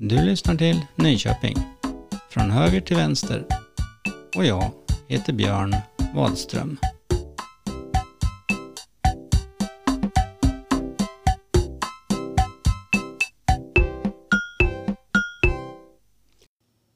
Du 0.00 0.24
lyssnar 0.24 0.54
till 0.54 0.80
Nyköping. 0.96 1.56
Från 2.30 2.50
höger 2.50 2.80
till 2.80 2.96
vänster. 2.96 3.46
Och 4.36 4.44
jag 4.44 4.70
heter 5.08 5.32
Björn 5.32 5.76
Wadström. 6.14 6.78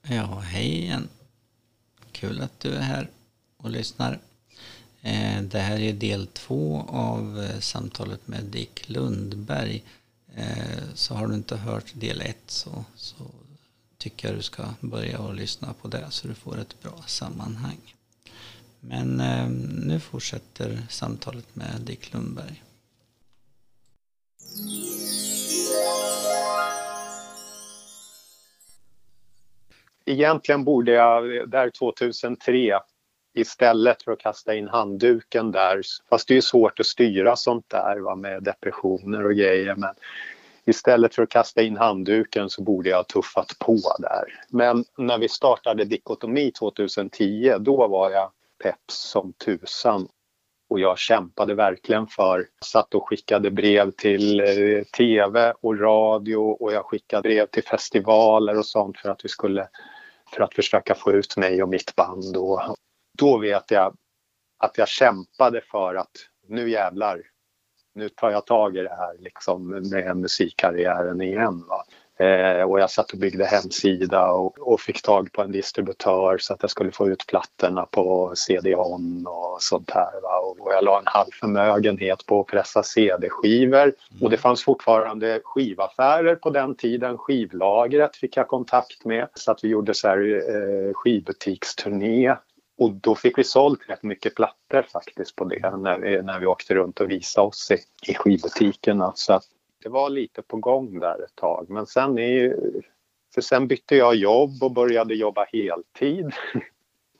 Ja, 0.02 0.42
hej 0.46 0.82
igen. 0.82 1.08
Kul 2.12 2.42
att 2.42 2.60
du 2.60 2.74
är 2.74 2.82
här 2.82 3.10
och 3.56 3.70
lyssnar. 3.70 4.20
Eh, 5.00 5.42
det 5.42 5.58
här 5.58 5.80
är 5.80 5.92
del 5.92 6.26
två 6.26 6.84
av 6.88 7.48
eh, 7.50 7.60
samtalet 7.60 8.28
med 8.28 8.44
Dick 8.44 8.88
Lundberg. 8.88 9.82
Eh, 10.36 10.82
så 10.94 11.14
har 11.14 11.26
du 11.26 11.34
inte 11.34 11.56
hört 11.56 11.92
del 11.94 12.20
ett 12.20 12.42
så, 12.46 12.84
så 12.94 13.24
tycker 13.98 14.28
jag 14.28 14.36
du 14.36 14.42
ska 14.42 14.64
börja 14.80 15.18
och 15.18 15.34
lyssna 15.34 15.74
på 15.82 15.88
det 15.88 16.06
så 16.10 16.28
du 16.28 16.34
får 16.34 16.58
ett 16.58 16.82
bra 16.82 17.04
sammanhang. 17.06 17.94
Men 18.80 19.20
eh, 19.20 19.48
nu 19.86 20.00
fortsätter 20.00 20.82
samtalet 20.88 21.56
med 21.56 21.80
Dick 21.80 22.12
Lundberg. 22.12 22.62
egentligen 30.04 30.64
borde 30.64 30.92
jag, 30.92 31.50
där 31.50 31.70
2003, 31.70 32.80
istället 33.34 34.02
för 34.02 34.12
att 34.12 34.18
kasta 34.18 34.54
in 34.54 34.68
handduken 34.68 35.52
där, 35.52 35.80
fast 36.10 36.28
det 36.28 36.34
är 36.34 36.36
ju 36.36 36.42
svårt 36.42 36.80
att 36.80 36.86
styra 36.86 37.36
sånt 37.36 37.68
där 37.68 37.98
va, 37.98 38.14
med 38.14 38.42
depressioner 38.42 39.26
och 39.26 39.34
grejer, 39.34 39.74
men 39.74 39.94
istället 40.64 41.14
för 41.14 41.22
att 41.22 41.28
kasta 41.28 41.62
in 41.62 41.76
handduken 41.76 42.50
så 42.50 42.62
borde 42.62 42.88
jag 42.88 42.96
ha 42.96 43.04
tuffat 43.04 43.58
på 43.58 43.78
där. 43.98 44.24
Men 44.48 44.84
när 44.98 45.18
vi 45.18 45.28
startade 45.28 45.84
Dikotomi 45.84 46.52
2010, 46.52 47.56
då 47.60 47.88
var 47.88 48.10
jag 48.10 48.30
pepp 48.62 48.90
som 48.90 49.32
tusan 49.32 50.08
och 50.68 50.80
jag 50.80 50.98
kämpade 50.98 51.54
verkligen 51.54 52.06
för, 52.06 52.48
satt 52.64 52.94
och 52.94 53.08
skickade 53.08 53.50
brev 53.50 53.90
till 53.90 54.40
eh, 54.40 54.84
tv 54.96 55.54
och 55.60 55.80
radio 55.80 56.36
och 56.36 56.72
jag 56.72 56.84
skickade 56.84 57.22
brev 57.22 57.46
till 57.46 57.64
festivaler 57.64 58.58
och 58.58 58.66
sånt 58.66 58.98
för 58.98 59.08
att 59.08 59.24
vi 59.24 59.28
skulle 59.28 59.68
för 60.34 60.42
att 60.42 60.54
försöka 60.54 60.94
få 60.94 61.12
ut 61.12 61.36
mig 61.36 61.62
och 61.62 61.68
mitt 61.68 61.96
band. 61.96 62.36
Och 62.36 62.76
då 63.18 63.38
vet 63.38 63.70
jag 63.70 63.96
att 64.58 64.78
jag 64.78 64.88
kämpade 64.88 65.60
för 65.60 65.94
att 65.94 66.10
nu 66.48 66.70
jävlar, 66.70 67.22
nu 67.94 68.08
tar 68.08 68.30
jag 68.30 68.46
tag 68.46 68.76
i 68.76 68.82
det 68.82 68.96
här 68.96 69.16
liksom 69.18 69.68
med 69.90 70.16
musikkarriären 70.16 71.20
igen. 71.20 71.64
Va? 71.68 71.84
Eh, 72.24 72.62
och 72.62 72.80
jag 72.80 72.90
satt 72.90 73.12
och 73.12 73.18
byggde 73.18 73.44
hemsida 73.44 74.30
och, 74.30 74.58
och 74.58 74.80
fick 74.80 75.02
tag 75.02 75.32
på 75.32 75.42
en 75.42 75.52
distributör 75.52 76.38
så 76.38 76.54
att 76.54 76.62
jag 76.62 76.70
skulle 76.70 76.90
få 76.90 77.08
ut 77.08 77.26
plattorna 77.26 77.86
på 77.86 78.32
CD-ON 78.36 79.26
och 79.26 79.62
sånt 79.62 79.90
här. 79.90 80.20
Va? 80.22 80.38
Och 80.38 80.72
jag 80.72 80.84
la 80.84 80.98
en 80.98 81.06
halv 81.06 81.30
förmögenhet 81.40 82.26
på 82.26 82.40
att 82.40 82.46
pressa 82.46 82.82
CD-skivor. 82.82 83.92
Och 84.20 84.30
det 84.30 84.36
fanns 84.36 84.64
fortfarande 84.64 85.40
skivaffärer 85.44 86.34
på 86.34 86.50
den 86.50 86.74
tiden. 86.74 87.18
Skivlagret 87.18 88.16
fick 88.16 88.36
jag 88.36 88.48
kontakt 88.48 89.04
med 89.04 89.28
så 89.34 89.50
att 89.52 89.64
vi 89.64 89.68
gjorde 89.68 89.94
så 89.94 90.08
här 90.08 90.18
eh, 90.18 90.94
skivbutiksturné 90.94 92.36
och 92.78 92.92
då 92.92 93.14
fick 93.14 93.38
vi 93.38 93.44
sålt 93.44 93.80
rätt 93.88 94.02
mycket 94.02 94.34
plattor 94.34 94.82
faktiskt 94.82 95.36
på 95.36 95.44
det 95.44 95.76
när 95.76 95.98
vi, 95.98 96.22
när 96.22 96.40
vi 96.40 96.46
åkte 96.46 96.74
runt 96.74 97.00
och 97.00 97.10
visade 97.10 97.46
oss 97.46 97.70
i, 97.70 98.10
i 98.10 98.14
skivbutikerna. 98.14 99.12
Så 99.14 99.32
att 99.32 99.44
det 99.82 99.88
var 99.88 100.10
lite 100.10 100.42
på 100.42 100.56
gång 100.56 100.98
där 100.98 101.24
ett 101.24 101.34
tag. 101.34 101.66
Men 101.70 101.86
sen, 101.86 102.18
är 102.18 102.26
ju, 102.26 102.56
för 103.34 103.40
sen 103.40 103.68
bytte 103.68 103.96
jag 103.96 104.14
jobb 104.14 104.62
och 104.62 104.72
började 104.72 105.14
jobba 105.14 105.46
heltid. 105.52 106.32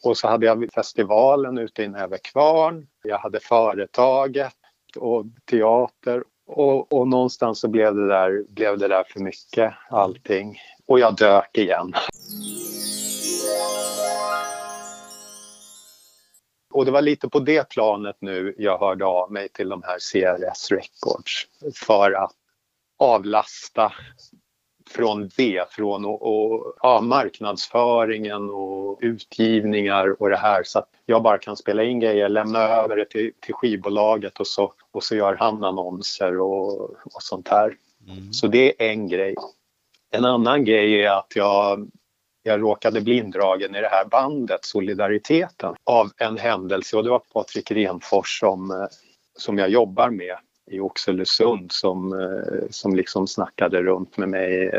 Och 0.05 0.17
så 0.17 0.29
hade 0.29 0.47
jag 0.47 0.69
festivalen 0.75 1.59
ute 1.59 1.83
i 1.83 1.89
Nävekvarn. 1.89 2.87
Jag 3.03 3.19
hade 3.19 3.41
företaget 3.41 4.55
och 4.97 5.25
teater. 5.51 6.25
Och, 6.47 6.93
och 6.93 7.09
någonstans 7.09 7.61
så 7.61 7.69
blev 7.69 7.95
det, 7.95 8.09
där, 8.09 8.45
blev 8.49 8.79
det 8.79 8.89
där 8.89 9.05
för 9.05 9.21
mycket 9.21 9.75
allting. 9.91 10.59
Och 10.87 11.01
jag 11.01 11.17
dök 11.17 11.59
igen. 11.59 11.93
Och 16.73 16.85
det 16.85 16.91
var 16.91 17.03
lite 17.03 17.29
på 17.29 17.39
det 17.41 17.69
planet 17.69 18.17
nu 18.21 18.55
jag 18.59 18.79
hörde 18.79 19.05
av 19.05 19.33
mig 19.33 19.49
till 19.49 19.69
de 19.69 19.83
här 19.83 19.99
CRS 19.99 20.71
Records 20.71 21.47
för 21.75 22.13
att 22.13 22.33
avlasta 22.99 23.93
från 24.91 25.31
det, 25.37 25.71
från 25.71 26.05
och, 26.05 26.23
och, 26.23 26.75
ja, 26.83 27.01
marknadsföringen 27.01 28.51
och 28.51 28.99
utgivningar 29.01 30.23
och 30.23 30.31
det 30.31 30.37
här 30.37 30.63
så 30.63 30.79
att 30.79 30.89
jag 31.07 31.23
bara 31.23 31.39
kan 31.39 31.57
spela 31.57 31.85
in 31.85 32.01
grejer, 32.01 32.29
lämna 32.29 32.59
över 32.59 32.97
det 32.97 33.05
till, 33.05 33.33
till 33.41 33.55
skivbolaget 33.55 34.41
och 34.41 34.47
så, 34.47 34.73
och 34.91 35.05
så 35.05 35.17
gör 35.17 35.37
han 35.37 35.65
annonser 35.65 36.41
och, 36.41 36.81
och 36.91 37.23
sånt 37.23 37.49
här. 37.49 37.77
Mm. 38.09 38.33
Så 38.33 38.47
det 38.47 38.83
är 38.83 38.91
en 38.91 39.09
grej. 39.09 39.35
En 40.11 40.25
annan 40.25 40.65
grej 40.65 41.03
är 41.03 41.11
att 41.11 41.33
jag 41.37 41.91
jag 42.43 42.63
råkade 42.63 43.01
bli 43.01 43.17
indragen 43.17 43.75
i 43.75 43.81
det 43.81 43.89
här 43.89 44.05
bandet 44.05 44.65
Solidariteten 44.65 45.75
av 45.85 46.11
en 46.17 46.39
händelse 46.39 46.97
och 46.97 47.05
det 47.05 47.11
var 47.11 47.23
Patrik 47.33 47.71
Renfors 47.71 48.41
som, 48.41 48.89
som 49.39 49.59
jag 49.59 49.69
jobbar 49.69 50.11
med 50.11 50.37
i 50.71 50.81
Oxelösund 50.81 51.73
som, 51.73 52.31
som 52.71 52.97
liksom 52.97 53.27
snackade 53.27 53.83
runt 53.83 54.17
med 54.17 54.29
mig 54.29 54.71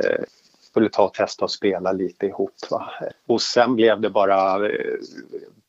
skulle 0.74 0.90
ta 0.90 1.04
och 1.04 1.14
testa 1.14 1.46
och 1.46 1.52
spela 1.52 1.92
lite 1.92 2.26
ihop. 2.26 2.54
Va? 2.70 2.90
Och 3.28 3.42
sen 3.42 3.76
blev 3.76 4.02
det, 4.02 4.10
bara, 4.10 4.70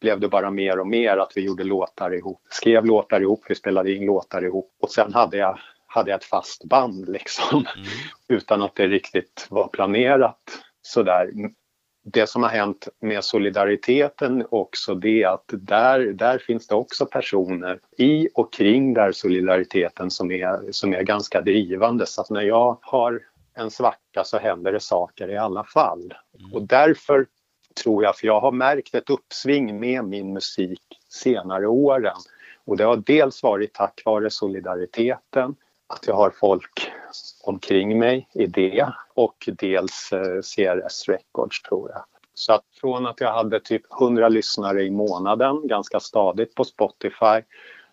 blev 0.01 0.21
det 0.21 0.29
bara 0.29 0.51
mer 0.51 0.81
och 0.81 0.87
mer 0.87 1.17
att 1.17 1.33
vi 1.35 1.41
gjorde 1.41 1.65
låtar 1.65 2.15
ihop. 2.15 2.41
Skrev 2.51 2.85
låtar 2.85 3.21
ihop, 3.21 3.45
vi 3.49 3.55
spelade 3.55 3.93
in 3.93 4.07
låtar 4.07 4.45
ihop 4.45 4.71
och 4.81 4.91
sen 4.91 5.15
hade 5.15 5.37
jag, 5.37 5.59
hade 5.87 6.11
jag 6.11 6.19
ett 6.19 6.25
fast 6.25 6.65
band 6.65 7.09
liksom. 7.09 7.67
Mm. 7.77 7.89
Utan 8.29 8.63
att 8.63 8.75
det 8.75 8.87
riktigt 8.87 9.47
var 9.51 9.69
planerat 9.69 10.41
sådär 10.83 11.31
det 12.07 12.27
som 12.27 12.43
har 12.43 12.51
hänt 12.51 12.89
med 13.01 13.25
solidariteten 13.25 14.47
också 14.51 14.95
det 14.95 15.25
att 15.25 15.45
där, 15.47 16.01
där 16.01 16.39
finns 16.39 16.67
det 16.67 16.75
också 16.75 17.07
personer 17.07 17.81
i 17.99 18.29
och 18.35 18.53
kring 18.53 18.95
där 18.95 19.13
solidariteten 19.13 20.11
som 20.11 20.31
är, 20.31 20.73
som 20.73 20.95
är 20.95 21.03
ganska 21.03 21.41
drivande. 21.41 22.07
Så 22.07 22.21
att 22.21 22.31
när 22.31 22.43
jag 22.43 22.79
har 22.83 23.21
en 23.55 23.71
svacka 23.71 24.25
så 24.25 24.39
händer 24.39 24.73
det 24.73 24.81
saker 24.81 25.31
i 25.31 25.37
alla 25.37 25.65
fall. 25.65 26.15
Mm. 26.39 26.53
Och 26.55 26.63
därför 26.63 27.27
tror 27.83 28.05
jag, 28.05 28.17
för 28.17 28.27
jag 28.27 28.41
har 28.41 28.53
märkt 28.53 28.95
ett 28.95 29.11
uppsving 29.11 29.81
med 29.81 30.05
min 30.05 30.33
musik 30.33 30.83
senare 31.09 31.67
åren. 31.67 32.17
Och 32.65 32.77
det 32.77 32.85
har 32.85 32.97
dels 32.97 33.43
varit 33.43 33.73
tack 33.73 34.03
vare 34.05 34.31
solidariteten, 34.31 35.57
att 35.87 36.07
jag 36.07 36.15
har 36.15 36.31
folk 36.31 36.91
omkring 37.45 37.99
mig 37.99 38.29
i 38.33 38.47
det 38.47 38.93
och 39.15 39.49
dels 39.59 40.13
eh, 40.13 40.41
CRS 40.41 41.09
Records 41.09 41.63
tror 41.63 41.91
jag. 41.91 42.05
Så 42.35 42.53
att 42.53 42.65
från 42.81 43.07
att 43.07 43.21
jag 43.21 43.33
hade 43.33 43.61
typ 43.61 43.83
100 44.01 44.29
lyssnare 44.29 44.83
i 44.83 44.91
månaden 44.91 45.69
ganska 45.69 46.01
stadigt 46.01 46.55
på 46.55 46.65
Spotify 46.65 47.43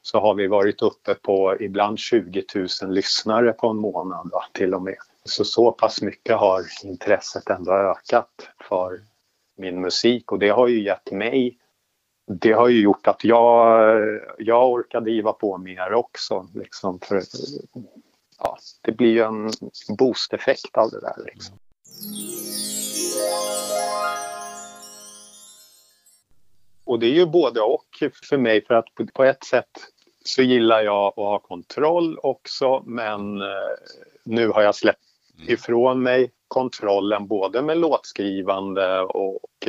så 0.01 0.19
har 0.19 0.33
vi 0.33 0.47
varit 0.47 0.81
uppe 0.81 1.15
på 1.15 1.57
ibland 1.59 1.99
20 1.99 2.43
000 2.55 2.93
lyssnare 2.93 3.53
på 3.53 3.67
en 3.67 3.77
månad 3.77 4.29
va, 4.31 4.43
till 4.51 4.73
och 4.73 4.81
med. 4.81 4.97
Så 5.23 5.45
så 5.45 5.71
pass 5.71 6.01
mycket 6.01 6.37
har 6.37 6.61
intresset 6.83 7.49
ändå 7.49 7.71
ökat 7.71 8.49
för 8.69 8.99
min 9.57 9.81
musik 9.81 10.31
och 10.31 10.39
det 10.39 10.49
har 10.49 10.67
ju 10.67 10.83
gett 10.83 11.11
mig 11.11 11.57
det 12.39 12.51
har 12.51 12.67
ju 12.67 12.81
gjort 12.81 13.07
att 13.07 13.23
jag, 13.23 13.99
jag 14.37 14.71
orkar 14.71 15.01
driva 15.01 15.33
på 15.33 15.57
mer 15.57 15.93
också. 15.93 16.47
Liksom 16.53 16.99
för, 16.99 17.21
ja, 18.43 18.57
det 18.81 18.91
blir 18.91 19.11
ju 19.11 19.23
en 19.23 19.51
boosteffekt 19.97 20.77
av 20.77 20.91
det 20.91 20.99
där. 20.99 21.15
Liksom. 21.25 21.57
Och 26.85 26.99
det 26.99 27.05
är 27.05 27.13
ju 27.13 27.25
både 27.25 27.61
och 27.61 28.03
för 28.29 28.37
mig 28.37 28.65
för 28.65 28.73
att 28.73 28.85
på 29.13 29.23
ett 29.23 29.43
sätt 29.43 29.69
så 30.25 30.41
gillar 30.41 30.81
jag 30.81 31.07
att 31.07 31.15
ha 31.15 31.39
kontroll 31.39 32.19
också 32.23 32.83
men 32.85 33.41
nu 34.23 34.47
har 34.47 34.61
jag 34.61 34.75
släppt 34.75 34.99
ifrån 35.47 36.03
mig 36.03 36.31
kontrollen 36.47 37.27
både 37.27 37.61
med 37.61 37.77
låtskrivande 37.77 38.99
och 39.01 39.67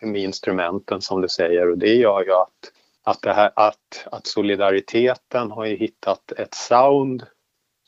med 0.00 0.22
instrumenten 0.22 1.00
som 1.00 1.20
du 1.20 1.28
säger 1.28 1.70
och 1.70 1.78
det 1.78 1.94
gör 1.94 2.24
ju 2.24 2.32
att, 2.32 2.72
att, 3.02 3.22
det 3.22 3.32
här, 3.32 3.50
att, 3.56 4.06
att 4.12 4.26
solidariteten 4.26 5.50
har 5.50 5.66
hittat 5.66 6.32
ett 6.32 6.54
sound 6.54 7.26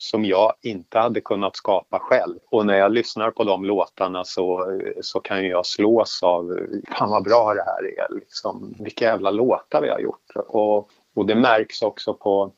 som 0.05 0.25
jag 0.25 0.53
inte 0.61 0.99
hade 0.99 1.21
kunnat 1.21 1.55
skapa 1.55 1.99
själv. 1.99 2.39
Och 2.51 2.65
när 2.65 2.77
jag 2.77 2.91
lyssnar 2.91 3.31
på 3.31 3.43
de 3.43 3.65
låtarna 3.65 4.23
så, 4.23 4.79
så 5.01 5.19
kan 5.19 5.47
jag 5.47 5.65
slås 5.65 6.23
av 6.23 6.59
fan 6.97 7.09
vad 7.09 7.23
bra 7.23 7.53
det 7.53 7.63
här 7.63 7.99
är. 7.99 8.15
Liksom, 8.15 8.75
vilka 8.79 9.05
jävla 9.05 9.31
låtar 9.31 9.81
vi 9.81 9.89
har 9.89 9.99
gjort. 9.99 10.31
Och, 10.35 10.89
och 11.15 11.25
det 11.25 11.35
märks 11.35 11.81
också 11.81 12.13
på 12.13 12.51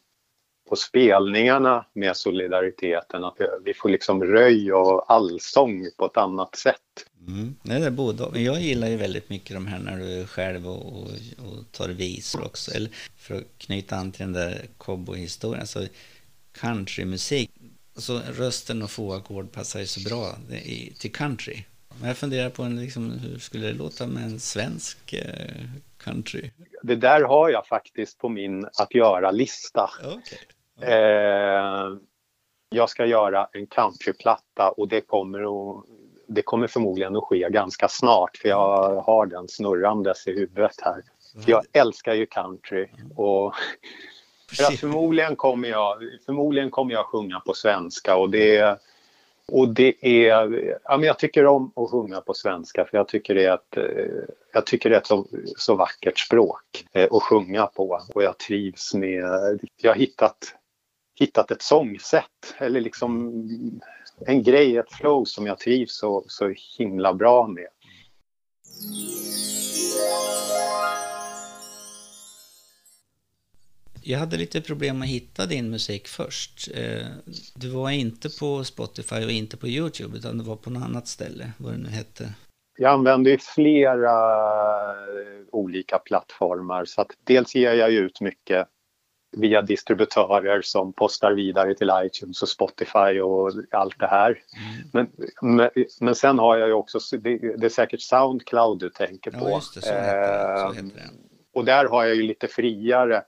på 0.69 0.75
spelningarna 0.75 1.85
med 1.94 2.17
solidariteten. 2.17 3.23
Att 3.23 3.38
vi 3.65 3.73
får 3.73 3.89
liksom 3.89 4.23
röj 4.23 4.73
och 4.73 5.11
allsång 5.11 5.85
på 5.97 6.05
ett 6.05 6.17
annat 6.17 6.55
sätt. 6.55 6.75
Mm. 7.27 7.55
Nej, 7.61 7.79
det 7.79 7.85
är 7.85 7.91
både 7.91 8.39
Jag 8.39 8.59
gillar 8.61 8.88
ju 8.88 8.97
väldigt 8.97 9.29
mycket 9.29 9.55
de 9.55 9.67
här 9.67 9.79
när 9.79 9.97
du 9.97 10.21
är 10.21 10.25
själv 10.25 10.67
och, 10.67 10.94
och, 10.94 11.07
och 11.38 11.71
tar 11.71 11.89
visor 11.89 12.45
också. 12.45 12.71
Eller 12.71 12.89
för 13.17 13.35
att 13.35 13.44
knyta 13.57 13.95
an 13.95 14.11
till 14.11 14.25
den 14.25 14.33
där 14.33 14.65
cowboyhistorien. 14.77 15.67
Så 15.67 15.79
countrymusik, 16.59 17.51
alltså 17.95 18.21
rösten 18.38 18.81
och 18.81 18.92
få 18.92 19.13
ackord 19.13 19.51
passar 19.51 19.80
ju 19.80 19.86
så 19.86 20.09
bra 20.09 20.36
till 21.00 21.12
country. 21.12 21.63
Men 22.00 22.07
jag 22.07 22.18
funderar 22.18 22.50
på 22.50 22.63
en, 22.63 22.80
liksom, 22.80 23.12
hur 23.12 23.39
skulle 23.39 23.68
det 23.68 23.74
låta 23.74 24.07
med 24.07 24.24
en 24.24 24.39
svensk 24.39 25.13
eh, 25.13 25.65
country? 25.98 26.51
Det 26.83 26.95
där 26.95 27.21
har 27.21 27.50
jag 27.50 27.68
faktiskt 27.68 28.18
på 28.18 28.30
min 28.30 28.65
att 28.80 28.95
göra-lista. 28.95 29.89
Okay. 30.00 30.94
Eh, 30.94 31.98
jag 32.69 32.89
ska 32.89 33.06
göra 33.06 33.50
en 33.51 33.68
countryplatta 33.68 34.69
och 34.69 34.88
det 34.88 35.01
kommer, 35.01 35.39
att, 35.39 35.86
det 36.27 36.42
kommer 36.42 36.68
förmodligen 36.68 37.15
att 37.15 37.24
ske 37.24 37.50
ganska 37.50 37.88
snart 37.88 38.38
för 38.38 38.50
jag 38.50 39.01
har 39.01 39.25
den 39.25 39.48
snurrandes 39.48 40.27
i 40.27 40.31
huvudet 40.31 40.75
här. 40.81 41.04
Jag 41.45 41.63
älskar 41.74 42.13
ju 42.13 42.25
country 42.25 42.88
och 43.15 43.54
för 44.51 44.77
förmodligen, 44.77 45.35
kommer 45.35 45.69
jag, 45.69 45.97
förmodligen 46.25 46.71
kommer 46.71 46.94
jag 46.94 47.05
sjunga 47.05 47.39
på 47.39 47.53
svenska 47.53 48.15
och 48.15 48.29
det 48.29 48.79
och 49.51 49.69
det 49.69 49.95
är, 50.01 50.79
ja, 50.83 50.97
men 50.97 51.03
jag 51.03 51.19
tycker 51.19 51.45
om 51.45 51.71
att 51.75 51.89
sjunga 51.89 52.21
på 52.21 52.33
svenska 52.33 52.85
för 52.85 52.97
jag 52.97 53.07
tycker 53.07 53.35
det 53.35 53.45
är 53.45 53.53
ett, 53.53 53.77
eh, 53.77 54.23
jag 54.53 54.65
tycker 54.65 54.89
det 54.89 54.95
är 54.95 54.99
ett 54.99 55.07
så, 55.07 55.27
så 55.57 55.75
vackert 55.75 56.19
språk 56.19 56.85
eh, 56.94 57.07
att 57.11 57.23
sjunga 57.23 57.65
på 57.65 58.01
och 58.13 58.23
jag 58.23 58.38
trivs 58.38 58.94
med, 58.94 59.23
jag 59.81 59.91
har 59.91 59.95
hittat, 59.95 60.38
hittat 61.19 61.51
ett 61.51 61.61
sångsätt 61.61 62.55
eller 62.57 62.81
liksom 62.81 63.33
en 64.25 64.44
grej, 64.44 64.77
ett 64.77 64.91
flow 64.91 65.25
som 65.25 65.47
jag 65.47 65.59
trivs 65.59 65.97
så, 65.97 66.23
så 66.27 66.53
himla 66.77 67.13
bra 67.13 67.47
med. 67.47 67.67
Jag 74.09 74.19
hade 74.19 74.38
lite 74.38 74.62
problem 74.62 75.01
att 75.01 75.07
hitta 75.07 75.45
din 75.45 75.69
musik 75.69 76.07
först. 76.07 76.69
Eh, 76.75 77.07
du 77.56 77.69
var 77.69 77.89
inte 77.89 78.30
på 78.39 78.63
Spotify 78.63 79.25
och 79.25 79.31
inte 79.31 79.57
på 79.57 79.68
Youtube 79.68 80.18
utan 80.18 80.38
du 80.38 80.44
var 80.44 80.56
på 80.56 80.69
något 80.69 80.83
annat 80.83 81.07
ställe, 81.07 81.51
vad 81.57 81.74
det 81.74 81.77
nu 81.77 81.89
hette. 81.89 82.30
Jag 82.77 82.94
använder 82.94 83.38
flera 83.56 84.15
eh, 84.92 85.44
olika 85.51 85.98
plattformar 85.98 86.86
så 86.86 87.01
att 87.01 87.12
dels 87.24 87.56
ger 87.56 87.74
jag 87.74 87.92
ut 87.92 88.21
mycket 88.21 88.68
via 89.38 89.62
distributörer 89.62 90.62
som 90.62 90.94
postar 90.94 91.31
vidare 91.31 91.75
till 91.75 91.92
iTunes 92.04 92.42
och 92.42 92.50
Spotify 92.50 93.19
och 93.21 93.51
allt 93.71 94.00
det 94.00 94.07
här. 94.07 94.30
Mm. 94.30 94.89
Men, 94.94 95.56
men, 95.56 95.69
men, 96.01 96.15
sen 96.15 96.39
har 96.39 96.57
jag 96.57 96.68
ju 96.68 96.74
också, 96.74 97.18
det, 97.18 97.38
det, 97.57 97.65
är 97.65 97.69
säkert 97.69 98.01
Soundcloud 98.01 98.80
du 98.80 98.89
tänker 98.89 99.31
på. 99.31 99.50
Ja, 99.50 99.56
just 99.56 99.75
det, 99.75 99.81
så 99.81 99.94
heter 99.94 100.54
det. 100.54 100.59
Så 100.59 100.74
heter 100.74 100.98
det. 100.98 101.09
Och 101.54 101.65
där 101.65 101.86
har 101.86 102.06
jag 102.06 102.15
ju 102.15 102.24
lite 102.24 102.48
friare 102.48 103.24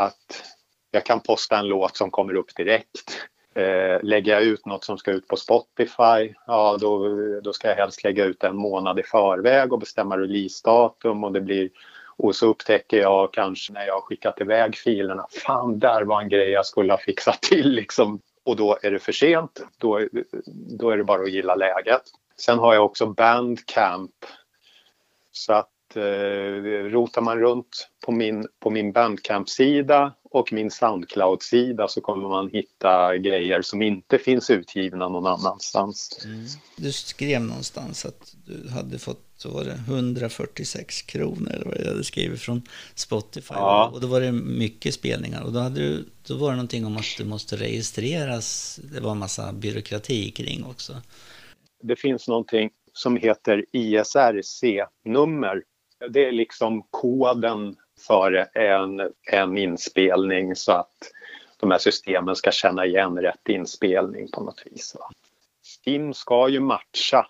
att 0.00 0.42
jag 0.90 1.04
kan 1.04 1.20
posta 1.20 1.58
en 1.58 1.68
låt 1.68 1.96
som 1.96 2.10
kommer 2.10 2.34
upp 2.34 2.56
direkt. 2.56 3.26
Eh, 3.54 4.02
lägger 4.02 4.32
jag 4.32 4.42
ut 4.42 4.66
något 4.66 4.84
som 4.84 4.98
ska 4.98 5.10
ut 5.10 5.28
på 5.28 5.36
Spotify, 5.36 6.34
ja 6.46 6.76
då, 6.80 7.08
då 7.40 7.52
ska 7.52 7.68
jag 7.68 7.76
helst 7.76 8.04
lägga 8.04 8.24
ut 8.24 8.44
en 8.44 8.56
månad 8.56 8.98
i 8.98 9.02
förväg 9.02 9.72
och 9.72 9.78
bestämma 9.78 10.18
releasedatum 10.18 11.24
och 11.24 11.32
det 11.32 11.40
blir 11.40 11.70
och 12.16 12.36
så 12.36 12.46
upptäcker 12.46 12.96
jag 12.96 13.32
kanske 13.32 13.72
när 13.72 13.86
jag 13.86 13.94
har 13.94 14.00
skickat 14.00 14.40
iväg 14.40 14.76
filerna, 14.76 15.26
fan 15.44 15.78
där 15.78 16.02
var 16.02 16.22
en 16.22 16.28
grej 16.28 16.50
jag 16.50 16.66
skulle 16.66 16.92
ha 16.92 16.98
fixat 16.98 17.42
till 17.42 17.70
liksom. 17.70 18.20
Och 18.44 18.56
då 18.56 18.78
är 18.82 18.90
det 18.90 18.98
för 18.98 19.12
sent, 19.12 19.60
då, 19.78 20.08
då 20.78 20.90
är 20.90 20.96
det 20.96 21.04
bara 21.04 21.22
att 21.22 21.30
gilla 21.30 21.54
läget. 21.54 22.02
Sen 22.36 22.58
har 22.58 22.74
jag 22.74 22.84
också 22.84 23.06
Bandcamp. 23.06 24.14
Så 25.32 25.52
att 25.52 25.70
eh, 25.96 26.02
rotar 26.90 27.20
man 27.20 27.38
runt 27.38 27.88
på 28.06 28.12
min, 28.12 28.46
på 28.60 28.70
min 28.70 28.92
Bandcamp-sida 28.92 30.14
och 30.30 30.52
min 30.52 30.70
Soundcloud-sida 30.70 31.88
så 31.88 32.00
kommer 32.00 32.28
man 32.28 32.50
hitta 32.50 33.16
grejer 33.16 33.62
som 33.62 33.82
inte 33.82 34.18
finns 34.18 34.50
utgivna 34.50 35.08
någon 35.08 35.26
annanstans. 35.26 36.20
Mm. 36.24 36.46
Du 36.76 36.92
skrev 36.92 37.40
någonstans 37.40 38.04
att 38.04 38.34
du 38.46 38.68
hade 38.68 38.98
fått 38.98 39.30
så 39.36 39.50
var 39.50 39.64
det 39.64 39.72
146 39.72 41.02
kronor 41.02 41.50
eller 41.52 41.64
vad 41.64 41.80
jag 41.80 41.86
hade 41.86 42.04
skrivit 42.04 42.40
från 42.40 42.62
Spotify. 42.94 43.54
Ja. 43.54 43.90
Och 43.94 44.00
då 44.00 44.06
var 44.06 44.20
det 44.20 44.32
mycket 44.32 44.94
spelningar. 44.94 45.42
Och 45.42 45.52
då, 45.52 45.58
hade 45.58 45.80
du, 45.80 46.08
då 46.26 46.36
var 46.36 46.50
det 46.50 46.56
någonting 46.56 46.86
om 46.86 46.96
att 46.96 47.14
du 47.18 47.24
måste 47.24 47.56
registreras. 47.56 48.80
Det 48.94 49.00
var 49.00 49.10
en 49.10 49.18
massa 49.18 49.52
byråkrati 49.52 50.30
kring 50.30 50.64
också. 50.64 50.92
Det 51.82 51.96
finns 51.96 52.28
någonting 52.28 52.70
som 52.92 53.16
heter 53.16 53.64
ISRC-nummer 53.72 55.62
det 56.08 56.26
är 56.26 56.32
liksom 56.32 56.82
koden 56.90 57.76
för 58.06 58.48
en, 58.58 59.00
en 59.32 59.58
inspelning 59.58 60.56
så 60.56 60.72
att 60.72 61.10
de 61.60 61.70
här 61.70 61.78
systemen 61.78 62.36
ska 62.36 62.50
känna 62.50 62.86
igen 62.86 63.18
rätt 63.18 63.48
inspelning 63.48 64.30
på 64.30 64.42
något 64.42 64.62
vis. 64.66 64.96
Va? 64.98 65.10
STIM 65.62 66.14
ska 66.14 66.48
ju 66.48 66.60
matcha. 66.60 67.26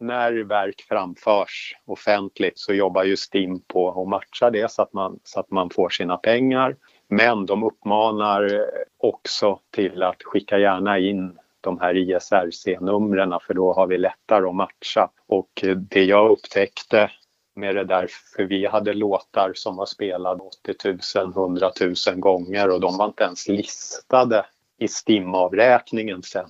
När 0.00 0.32
verk 0.32 0.86
framförs 0.88 1.76
offentligt 1.84 2.58
så 2.58 2.74
jobbar 2.74 3.04
ju 3.04 3.16
STIM 3.16 3.60
på 3.60 4.02
att 4.02 4.08
matcha 4.08 4.50
det 4.50 4.70
så 4.70 4.82
att 4.82 4.92
man, 4.92 5.20
så 5.24 5.40
att 5.40 5.50
man 5.50 5.70
får 5.70 5.88
sina 5.88 6.16
pengar. 6.16 6.76
Men 7.08 7.46
de 7.46 7.62
uppmanar 7.62 8.66
också 8.96 9.60
till 9.70 10.02
att 10.02 10.22
skicka 10.22 10.58
gärna 10.58 10.98
in 10.98 11.38
de 11.60 11.80
här 11.80 11.96
ISRC-numren 11.96 13.38
för 13.46 13.54
då 13.54 13.72
har 13.72 13.86
vi 13.86 13.98
lättare 13.98 14.46
att 14.48 14.54
matcha. 14.54 15.10
Och 15.26 15.64
det 15.76 16.04
jag 16.04 16.30
upptäckte 16.30 17.10
med 17.58 17.74
det 17.74 17.84
där 17.84 18.08
för 18.36 18.44
vi 18.44 18.66
hade 18.66 18.94
låtar 18.94 19.52
som 19.54 19.76
var 19.76 19.86
spelade 19.86 20.42
80 20.42 20.98
000, 21.16 21.32
100 21.32 21.72
000 21.80 22.16
gånger 22.16 22.70
och 22.70 22.80
de 22.80 22.96
var 22.96 23.06
inte 23.06 23.24
ens 23.24 23.48
listade 23.48 24.46
i 24.78 24.88
STIM-avräkningen 24.88 26.22
sen. 26.22 26.48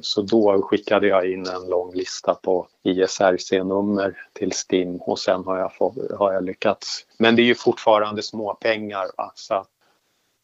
Så 0.00 0.22
då 0.22 0.62
skickade 0.62 1.06
jag 1.06 1.32
in 1.32 1.46
en 1.46 1.68
lång 1.68 1.94
lista 1.94 2.34
på 2.34 2.68
ISRC-nummer 2.82 4.16
till 4.32 4.52
STIM 4.52 4.96
och 4.96 5.18
sen 5.18 5.44
har 5.44 5.58
jag, 5.58 5.74
fått, 5.74 5.94
har 6.18 6.32
jag 6.32 6.44
lyckats. 6.44 7.06
Men 7.18 7.36
det 7.36 7.42
är 7.42 7.46
ju 7.46 7.54
fortfarande 7.54 8.22
småpengar. 8.22 9.06
va? 9.16 9.32
så 9.34 9.54
att 9.54 9.68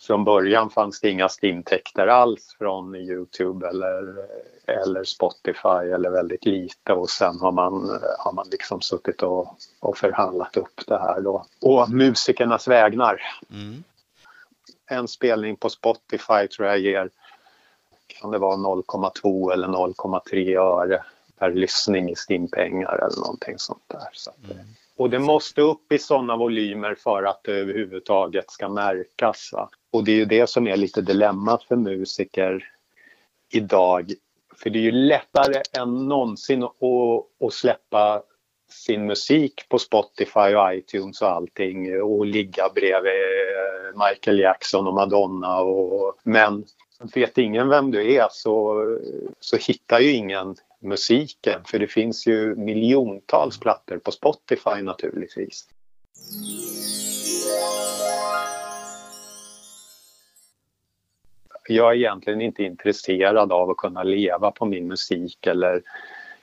från 0.00 0.24
början 0.24 0.70
fanns 0.70 1.00
det 1.00 1.10
inga 1.10 1.28
intäkter 1.42 2.06
alls 2.06 2.56
från 2.58 2.94
Youtube 2.96 3.68
eller, 3.68 4.16
eller 4.66 5.04
Spotify 5.04 5.92
eller 5.94 6.10
väldigt 6.10 6.44
lite 6.44 6.92
och 6.92 7.10
sen 7.10 7.40
har 7.40 7.52
man, 7.52 8.00
har 8.18 8.32
man 8.32 8.48
liksom 8.50 8.80
suttit 8.80 9.22
och, 9.22 9.56
och 9.80 9.96
förhandlat 9.96 10.56
upp 10.56 10.80
det 10.86 10.98
här 10.98 11.20
då. 11.20 11.46
Och 11.60 11.90
musikernas 11.90 12.68
vägnar. 12.68 13.20
Mm. 13.50 13.84
En 14.86 15.08
spelning 15.08 15.56
på 15.56 15.70
Spotify 15.70 16.48
tror 16.56 16.68
jag 16.68 16.78
ger, 16.78 17.10
kan 18.06 18.30
det 18.30 18.38
vara 18.38 18.56
0,2 18.56 19.52
eller 19.52 19.68
0,3 19.68 20.58
öre 20.58 21.04
per 21.38 21.52
lyssning 21.52 22.10
i 22.10 22.16
stimpengar 22.16 22.94
eller 22.94 23.20
någonting 23.20 23.58
sånt 23.58 23.84
där. 23.86 24.08
Så 24.12 24.30
mm. 24.44 24.66
Och 24.96 25.10
det 25.10 25.18
måste 25.18 25.60
upp 25.60 25.92
i 25.92 25.98
sådana 25.98 26.36
volymer 26.36 26.94
för 26.94 27.22
att 27.22 27.40
det 27.44 27.52
överhuvudtaget 27.52 28.50
ska 28.50 28.68
märkas. 28.68 29.50
Va? 29.52 29.68
Och 29.92 30.04
det 30.04 30.12
är 30.12 30.16
ju 30.16 30.24
det 30.24 30.46
som 30.46 30.68
är 30.68 30.76
lite 30.76 31.00
dilemmat 31.00 31.62
för 31.62 31.76
musiker 31.76 32.64
idag. 33.52 34.12
För 34.56 34.70
det 34.70 34.78
är 34.78 34.82
ju 34.82 34.92
lättare 34.92 35.62
än 35.78 36.08
någonsin 36.08 36.62
att, 36.62 36.72
att 37.46 37.52
släppa 37.52 38.22
sin 38.70 39.06
musik 39.06 39.68
på 39.68 39.78
Spotify 39.78 40.54
och 40.54 40.74
iTunes 40.74 41.22
och 41.22 41.30
allting 41.30 42.02
och 42.02 42.26
ligga 42.26 42.68
bredvid 42.74 43.12
Michael 44.08 44.38
Jackson 44.38 44.86
och 44.86 44.94
Madonna. 44.94 45.60
Och, 45.60 46.18
men 46.22 46.64
Liksom 47.04 47.20
vet 47.20 47.38
ingen 47.38 47.68
vem 47.68 47.90
du 47.90 48.14
är 48.14 48.28
så, 48.30 48.84
så 49.40 49.56
hittar 49.56 50.00
ju 50.00 50.12
ingen 50.12 50.56
musiken 50.80 51.60
för 51.64 51.78
det 51.78 51.86
finns 51.86 52.26
ju 52.26 52.54
miljontals 52.54 53.60
plattor 53.60 53.98
på 53.98 54.10
Spotify 54.10 54.82
naturligtvis. 54.82 55.68
Jag 61.68 61.92
är 61.92 61.96
egentligen 61.96 62.40
inte 62.40 62.62
intresserad 62.62 63.52
av 63.52 63.70
att 63.70 63.76
kunna 63.76 64.02
leva 64.02 64.50
på 64.50 64.66
min 64.66 64.88
musik 64.88 65.46
eller, 65.46 65.82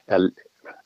eller, 0.07 0.31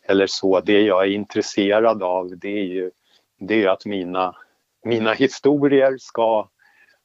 eller 0.04 0.28
så. 0.28 0.60
Det 0.60 0.82
jag 0.82 1.04
är 1.04 1.12
intresserad 1.12 2.04
av 2.04 2.38
det 2.38 2.60
är 2.60 2.66
ju 2.66 2.92
det 3.38 3.64
är 3.64 3.70
att 3.70 3.86
mina, 3.86 4.36
mina 4.84 5.14
historier 5.14 5.98
ska 6.00 6.50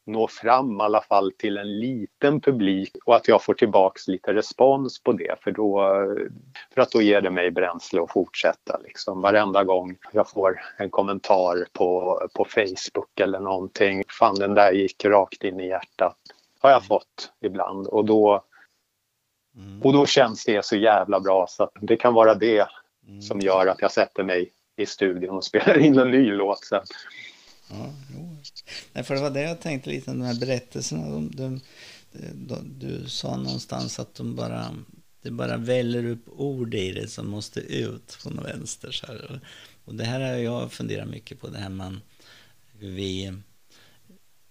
nå 0.05 0.27
fram 0.27 0.77
i 0.77 0.83
alla 0.83 1.01
fall 1.01 1.31
till 1.37 1.57
en 1.57 1.79
liten 1.79 2.41
publik 2.41 2.97
och 3.05 3.15
att 3.15 3.27
jag 3.27 3.43
får 3.43 3.53
tillbaks 3.53 4.07
lite 4.07 4.33
respons 4.33 5.03
på 5.03 5.11
det 5.11 5.35
för, 5.41 5.51
då, 5.51 5.81
för 6.73 6.81
att 6.81 6.91
då 6.91 7.01
ger 7.01 7.21
det 7.21 7.31
mig 7.31 7.51
bränsle 7.51 8.01
att 8.01 8.11
fortsätta. 8.11 8.77
Liksom. 8.83 9.21
Varenda 9.21 9.63
gång 9.63 9.97
jag 10.11 10.29
får 10.29 10.61
en 10.77 10.89
kommentar 10.89 11.65
på, 11.73 12.19
på 12.33 12.45
Facebook 12.45 13.19
eller 13.19 13.39
någonting, 13.39 14.03
fan 14.19 14.35
den 14.35 14.53
där 14.53 14.71
gick 14.71 15.05
rakt 15.05 15.43
in 15.43 15.59
i 15.59 15.67
hjärtat. 15.67 16.17
har 16.59 16.69
jag 16.69 16.85
fått 16.85 17.31
ibland 17.41 17.87
och 17.87 18.05
då, 18.05 18.43
mm. 19.55 19.81
och 19.81 19.93
då 19.93 20.05
känns 20.05 20.45
det 20.45 20.65
så 20.65 20.75
jävla 20.75 21.19
bra 21.19 21.45
så 21.49 21.63
att 21.63 21.71
det 21.81 21.97
kan 21.97 22.13
vara 22.13 22.35
det 22.35 22.67
mm. 23.07 23.21
som 23.21 23.39
gör 23.39 23.67
att 23.67 23.81
jag 23.81 23.91
sätter 23.91 24.23
mig 24.23 24.51
i 24.75 24.85
studion 24.85 25.35
och 25.35 25.43
spelar 25.43 25.77
in 25.77 25.99
en 25.99 26.11
ny 26.11 26.31
låt 26.31 26.65
sen. 26.65 26.83
Ja, 27.71 27.93
jo. 28.15 28.37
Nej, 28.93 29.03
för 29.03 29.15
det 29.15 29.21
var 29.21 29.29
det 29.29 29.41
jag 29.41 29.61
tänkte 29.61 29.89
lite, 29.89 30.11
de 30.11 30.21
här 30.21 30.39
berättelserna. 30.39 31.09
De, 31.09 31.31
de, 31.35 31.61
de, 32.33 32.79
du 32.79 33.09
sa 33.09 33.37
någonstans 33.37 33.99
att 33.99 34.15
de 34.15 34.35
bara, 34.35 34.75
det 35.21 35.31
bara 35.31 35.57
väller 35.57 36.05
upp 36.05 36.25
ord 36.27 36.73
i 36.73 36.91
det 36.91 37.07
som 37.07 37.29
måste 37.29 37.59
ut 37.59 38.11
från 38.11 38.43
vänster. 38.43 38.91
Så 38.91 39.07
här. 39.07 39.41
Och 39.85 39.95
det 39.95 40.03
här 40.03 40.19
har 40.19 40.37
jag 40.37 40.71
funderat 40.71 41.07
mycket 41.07 41.39
på, 41.39 41.47
det 41.47 41.57
här 41.57 41.69
man, 41.69 42.01
hur 42.79 42.91
vi 42.91 43.33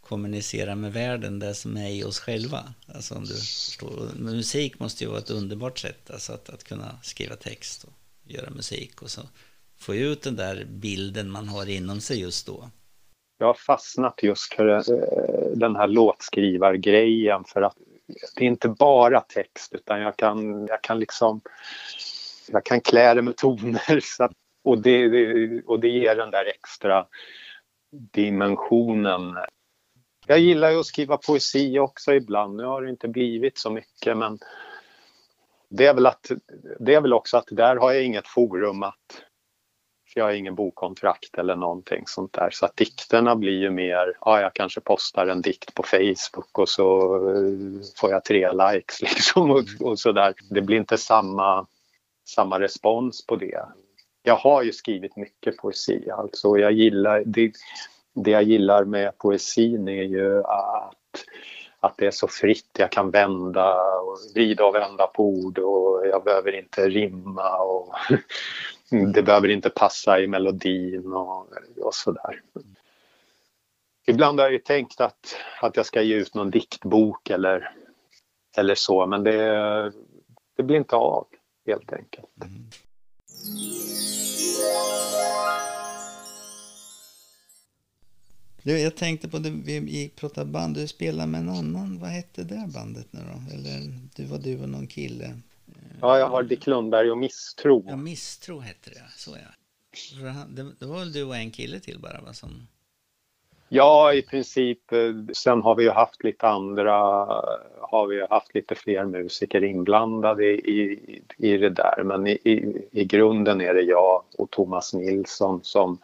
kommunicerar 0.01 0.75
med 0.75 0.93
världen, 0.93 1.39
det 1.39 1.55
som 1.55 1.77
är 1.77 1.91
i 1.91 2.05
oss 2.05 2.19
själva. 2.19 2.75
Alltså 2.87 3.15
om 3.15 3.25
du 3.25 3.35
förstår. 3.35 4.11
Men 4.17 4.37
musik 4.37 4.79
måste 4.79 5.05
ju 5.05 5.11
vara 5.11 5.19
ett 5.19 5.31
underbart 5.31 5.79
sätt 5.79 6.11
alltså 6.11 6.33
att, 6.33 6.49
att 6.49 6.65
kunna 6.65 6.99
skriva 7.03 7.37
text 7.37 7.85
och 7.85 7.93
göra 8.25 8.51
musik 8.51 9.03
och 9.03 9.11
så 9.11 9.23
få 9.77 9.95
ut 9.95 10.23
den 10.23 10.37
där 10.37 10.65
bilden 10.65 11.31
man 11.31 11.49
har 11.49 11.69
inom 11.69 12.01
sig 12.01 12.21
just 12.21 12.47
då. 12.47 12.71
Jag 13.41 13.47
har 13.47 13.55
fastnat 13.55 14.23
just 14.23 14.55
för 14.55 14.69
eh, 14.69 15.57
den 15.57 15.77
här 15.77 15.87
låtskrivargrejen 15.87 17.45
för 17.45 17.63
att 17.63 17.77
det 18.37 18.45
är 18.45 18.49
inte 18.49 18.69
bara 18.69 19.21
text 19.21 19.73
utan 19.75 20.01
jag 20.01 20.17
kan, 20.17 20.67
jag 20.67 20.83
kan 20.83 20.99
liksom 20.99 21.41
jag 22.49 22.65
kan 22.65 22.81
klä 22.81 23.15
det 23.15 23.23
med 23.23 23.37
toner 23.37 24.01
så 24.17 24.25
att, 24.25 24.33
och, 24.63 24.83
det, 24.83 25.07
och 25.63 25.81
det 25.81 25.89
ger 25.89 26.17
den 26.17 26.31
där 26.31 26.45
extra 26.47 27.07
dimensionen. 27.91 29.37
Jag 30.27 30.39
gillar 30.39 30.71
ju 30.71 30.81
att 30.81 30.87
skriva 30.87 31.17
poesi 31.17 31.79
också 31.79 32.15
ibland. 32.15 32.57
Nu 32.57 32.65
har 32.65 32.83
det 32.83 32.91
inte 32.91 33.09
blivit 33.09 33.59
så 33.59 33.71
mycket 33.71 34.17
men 34.17 34.39
det 35.69 35.87
är 35.87 35.95
väl, 35.95 36.07
att, 36.07 36.31
det 36.79 36.95
är 36.95 37.01
väl 37.01 37.13
också 37.13 37.37
att 37.37 37.49
där 37.51 37.77
har 37.77 37.93
jag 37.93 38.05
inget 38.05 38.29
forum 38.29 38.83
att 38.83 39.23
jag 40.15 40.25
har 40.25 40.33
ingen 40.33 40.55
bokkontrakt 40.55 41.39
eller 41.39 41.57
någonting 41.57 42.03
sånt 42.07 42.33
där. 42.33 42.51
Så 42.51 42.67
att 42.67 42.77
dikterna 42.77 43.37
blir 43.37 43.61
ju 43.61 43.71
mer, 43.71 44.17
ja 44.21 44.41
jag 44.41 44.55
kanske 44.55 44.81
postar 44.81 45.27
en 45.27 45.43
dikt 45.43 45.75
på 45.75 45.83
Facebook 45.83 46.59
och 46.59 46.69
så 46.69 47.17
eh, 47.17 47.83
får 47.97 48.11
jag 48.11 48.25
tre 48.25 48.53
likes 48.53 49.03
liksom 49.15 49.51
och, 49.51 49.65
och 49.81 49.99
sådär. 49.99 50.35
Det 50.51 50.61
blir 50.61 50.77
inte 50.77 50.99
samma, 50.99 51.67
samma 52.29 52.61
respons 52.61 53.27
på 53.27 53.37
det. 53.37 53.65
Jag 54.23 54.37
har 54.37 54.63
ju 54.63 54.73
skrivit 54.73 55.17
mycket 55.17 55.57
poesi 55.57 56.11
alltså. 56.11 56.57
Jag 56.57 56.73
gillar, 56.73 57.23
det, 57.27 57.53
det 58.15 58.31
jag 58.31 58.43
gillar 58.43 58.85
med 58.85 59.19
poesin 59.19 59.89
är 59.89 60.03
ju 60.03 60.39
att 60.45 60.97
att 61.81 61.97
det 61.97 62.07
är 62.07 62.11
så 62.11 62.29
fritt. 62.29 62.71
Jag 62.79 62.93
kan 62.93 63.11
vända 63.11 63.75
och 64.01 64.19
vrida 64.35 64.65
och 64.65 64.75
vända 64.75 65.07
på 65.07 65.25
ord 65.25 65.59
och 65.59 66.07
jag 66.07 66.25
behöver 66.25 66.59
inte 66.59 66.89
rimma 66.89 67.59
och 67.59 67.95
det 68.91 69.23
behöver 69.23 69.49
inte 69.49 69.71
passa 69.71 70.21
i 70.21 70.27
melodin 70.27 71.13
och, 71.13 71.49
och 71.81 71.95
sådär. 71.95 72.43
Ibland 74.07 74.39
har 74.39 74.47
jag 74.47 74.53
ju 74.53 74.59
tänkt 74.59 75.01
att, 75.01 75.37
att 75.61 75.77
jag 75.77 75.87
ska 75.87 76.03
ge 76.03 76.15
ut 76.15 76.35
någon 76.35 76.51
diktbok 76.51 77.31
eller, 77.31 77.73
eller 78.57 78.75
så 78.75 79.07
men 79.07 79.25
det, 79.25 79.93
det 80.57 80.63
blir 80.63 80.77
inte 80.77 80.97
av 80.97 81.27
helt 81.67 81.93
enkelt. 81.93 82.45
Mm. 82.45 82.71
Du, 88.63 88.79
jag 88.79 88.97
tänkte 88.97 89.29
på 89.29 89.39
det, 89.39 89.51
vi 89.51 89.79
gick 89.79 90.17
pratade 90.17 90.51
band, 90.51 90.75
du 90.75 90.89
spelade 90.89 91.29
med 91.29 91.41
en 91.41 91.49
annan, 91.49 91.99
vad 92.01 92.11
hette 92.11 92.43
det 92.43 92.71
bandet 92.75 93.07
nu 93.11 93.21
då? 93.21 93.55
Eller 93.55 93.99
du 94.17 94.25
var 94.25 94.39
du 94.39 94.63
och 94.63 94.69
någon 94.69 94.87
kille? 94.87 95.41
Ja, 96.01 96.19
jag 96.19 96.29
har 96.29 96.43
Dick 96.43 96.67
Lundberg 96.67 97.11
och 97.11 97.19
Misstro. 97.19 97.85
Ja, 97.89 97.97
Misstro 97.97 98.59
hette 98.59 98.91
det, 98.91 99.03
så 99.17 99.31
ja. 99.31 99.55
Det, 100.49 100.73
det 100.79 100.87
var 100.87 100.99
väl 100.99 101.13
du 101.13 101.25
och 101.25 101.37
en 101.37 101.51
kille 101.51 101.81
till 101.81 101.99
bara 101.99 102.21
va? 102.21 102.33
Som... 102.33 102.69
Ja, 103.69 104.15
i 104.15 104.23
princip. 104.23 104.93
Eh, 104.93 105.15
sen 105.33 105.63
har 105.63 105.75
vi 105.75 105.83
ju 105.83 105.91
haft 105.91 106.25
lite 106.25 106.49
andra, 106.49 106.93
har 107.81 108.07
vi 108.07 108.27
haft 108.31 108.55
lite 108.55 108.75
fler 108.75 109.05
musiker 109.05 109.65
inblandade 109.65 110.45
i, 110.45 110.83
i, 110.83 111.23
i 111.37 111.57
det 111.57 111.71
där. 111.71 112.03
Men 112.05 112.27
i, 112.27 112.31
i, 112.31 112.89
i 112.93 113.05
grunden 113.05 113.61
är 113.61 113.75
det 113.75 113.83
jag 113.83 114.23
och 114.39 114.51
Thomas 114.51 114.95
Nilsson 114.95 115.61
som 115.63 115.99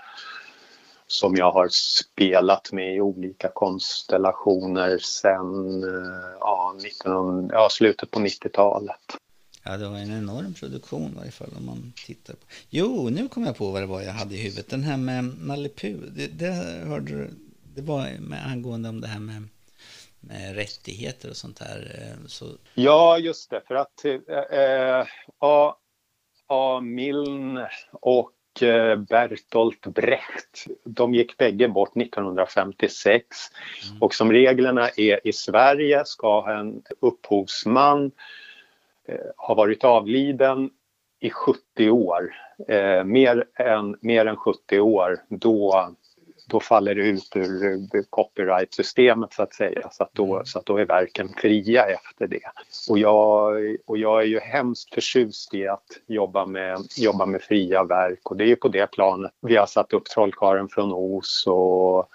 som 1.07 1.37
jag 1.37 1.53
har 1.53 1.69
spelat 1.69 2.73
med 2.73 2.97
i 2.97 3.01
olika 3.01 3.49
konstellationer 3.49 4.99
sen 4.99 5.83
eh, 5.85 6.37
ja, 6.41 6.75
19, 6.83 7.51
ja, 7.53 7.69
slutet 7.71 8.11
på 8.11 8.21
90-talet. 8.21 9.17
Ja, 9.67 9.77
det 9.77 9.89
var 9.89 9.97
en 9.97 10.19
enorm 10.19 10.55
produktion 10.55 11.13
i 11.13 11.15
varje 11.17 11.31
fall 11.31 11.51
om 11.57 11.67
man 11.67 11.93
tittar 12.07 12.35
på. 12.35 12.47
Jo, 12.71 13.09
nu 13.09 13.29
kom 13.29 13.45
jag 13.45 13.57
på 13.57 13.71
vad 13.71 13.83
det 13.83 13.87
var 13.87 14.03
jag 14.03 14.13
hade 14.13 14.35
i 14.35 14.43
huvudet. 14.43 14.71
Den 14.71 14.83
här 14.83 14.97
med 14.97 15.25
Nalle 15.41 15.69
det, 16.17 16.27
det 16.27 16.53
hörde 16.87 17.13
du, 17.13 17.31
det 17.75 17.83
var 17.83 18.21
med, 18.21 18.47
angående 18.47 18.89
om 18.89 19.01
det 19.01 19.07
här 19.07 19.21
med, 19.21 19.49
med 20.21 20.57
rättigheter 20.57 21.31
och 21.31 21.37
sånt 21.37 21.59
där. 21.59 21.99
Eh, 21.99 22.27
så... 22.27 22.47
Ja, 22.75 23.19
just 23.19 23.51
det, 23.51 23.63
för 23.69 23.75
att 23.75 24.05
äh, 24.05 24.59
äh, 24.61 25.07
A. 25.39 25.75
A. 26.49 26.81
Miln 26.81 27.59
och 27.93 28.33
Eh, 28.63 28.97
Bertolt 28.97 29.87
Brecht. 29.87 30.67
De 30.85 31.15
gick 31.15 31.37
bägge 31.37 31.69
bort 31.69 31.97
1956 31.97 33.27
mm. 33.89 34.03
och 34.03 34.15
som 34.15 34.33
reglerna 34.33 34.89
är 34.97 35.27
i 35.27 35.33
Sverige 35.33 36.05
ska 36.05 36.51
en 36.51 36.83
upphovsman 37.01 38.11
eh, 39.09 39.17
ha 39.37 39.55
varit 39.55 39.85
avliden 39.85 40.71
i 41.21 41.31
70 41.31 41.91
år, 41.91 42.35
eh, 42.69 43.05
mer, 43.05 43.45
än, 43.55 43.97
mer 44.01 44.27
än 44.27 44.37
70 44.37 44.81
år, 44.81 45.19
då 45.29 45.89
då 46.49 46.61
faller 46.61 46.95
det 46.95 47.03
ut 47.03 47.37
ur 47.37 48.03
copyright-systemet 48.11 49.33
så 49.33 49.43
att 49.43 49.55
säga. 49.55 49.89
Så 49.93 50.03
att, 50.03 50.11
då, 50.13 50.35
mm. 50.35 50.47
så 50.47 50.59
att 50.59 50.67
då 50.67 50.77
är 50.77 50.85
verken 50.85 51.29
fria 51.29 51.87
efter 51.87 52.27
det. 52.27 52.51
Och 52.89 52.99
jag, 52.99 53.57
och 53.87 53.99
jag 53.99 54.23
är 54.23 54.27
ju 54.27 54.41
hemskt 54.41 54.95
förtjust 54.95 55.55
i 55.55 55.69
att 55.69 55.87
jobba 56.07 56.47
med, 56.47 56.79
jobba 56.97 57.27
med 57.27 57.43
fria 57.43 57.85
verk 57.85 58.31
och 58.31 58.37
det 58.37 58.45
är 58.45 58.49
ju 58.49 58.57
på 58.57 58.69
det 58.69 58.87
planet 58.87 59.33
vi 59.41 59.57
har 59.57 59.67
satt 59.67 59.93
upp 59.93 60.05
Trollkaren 60.05 60.69
från 60.69 60.93
Os 60.93 61.45
och 61.47 62.09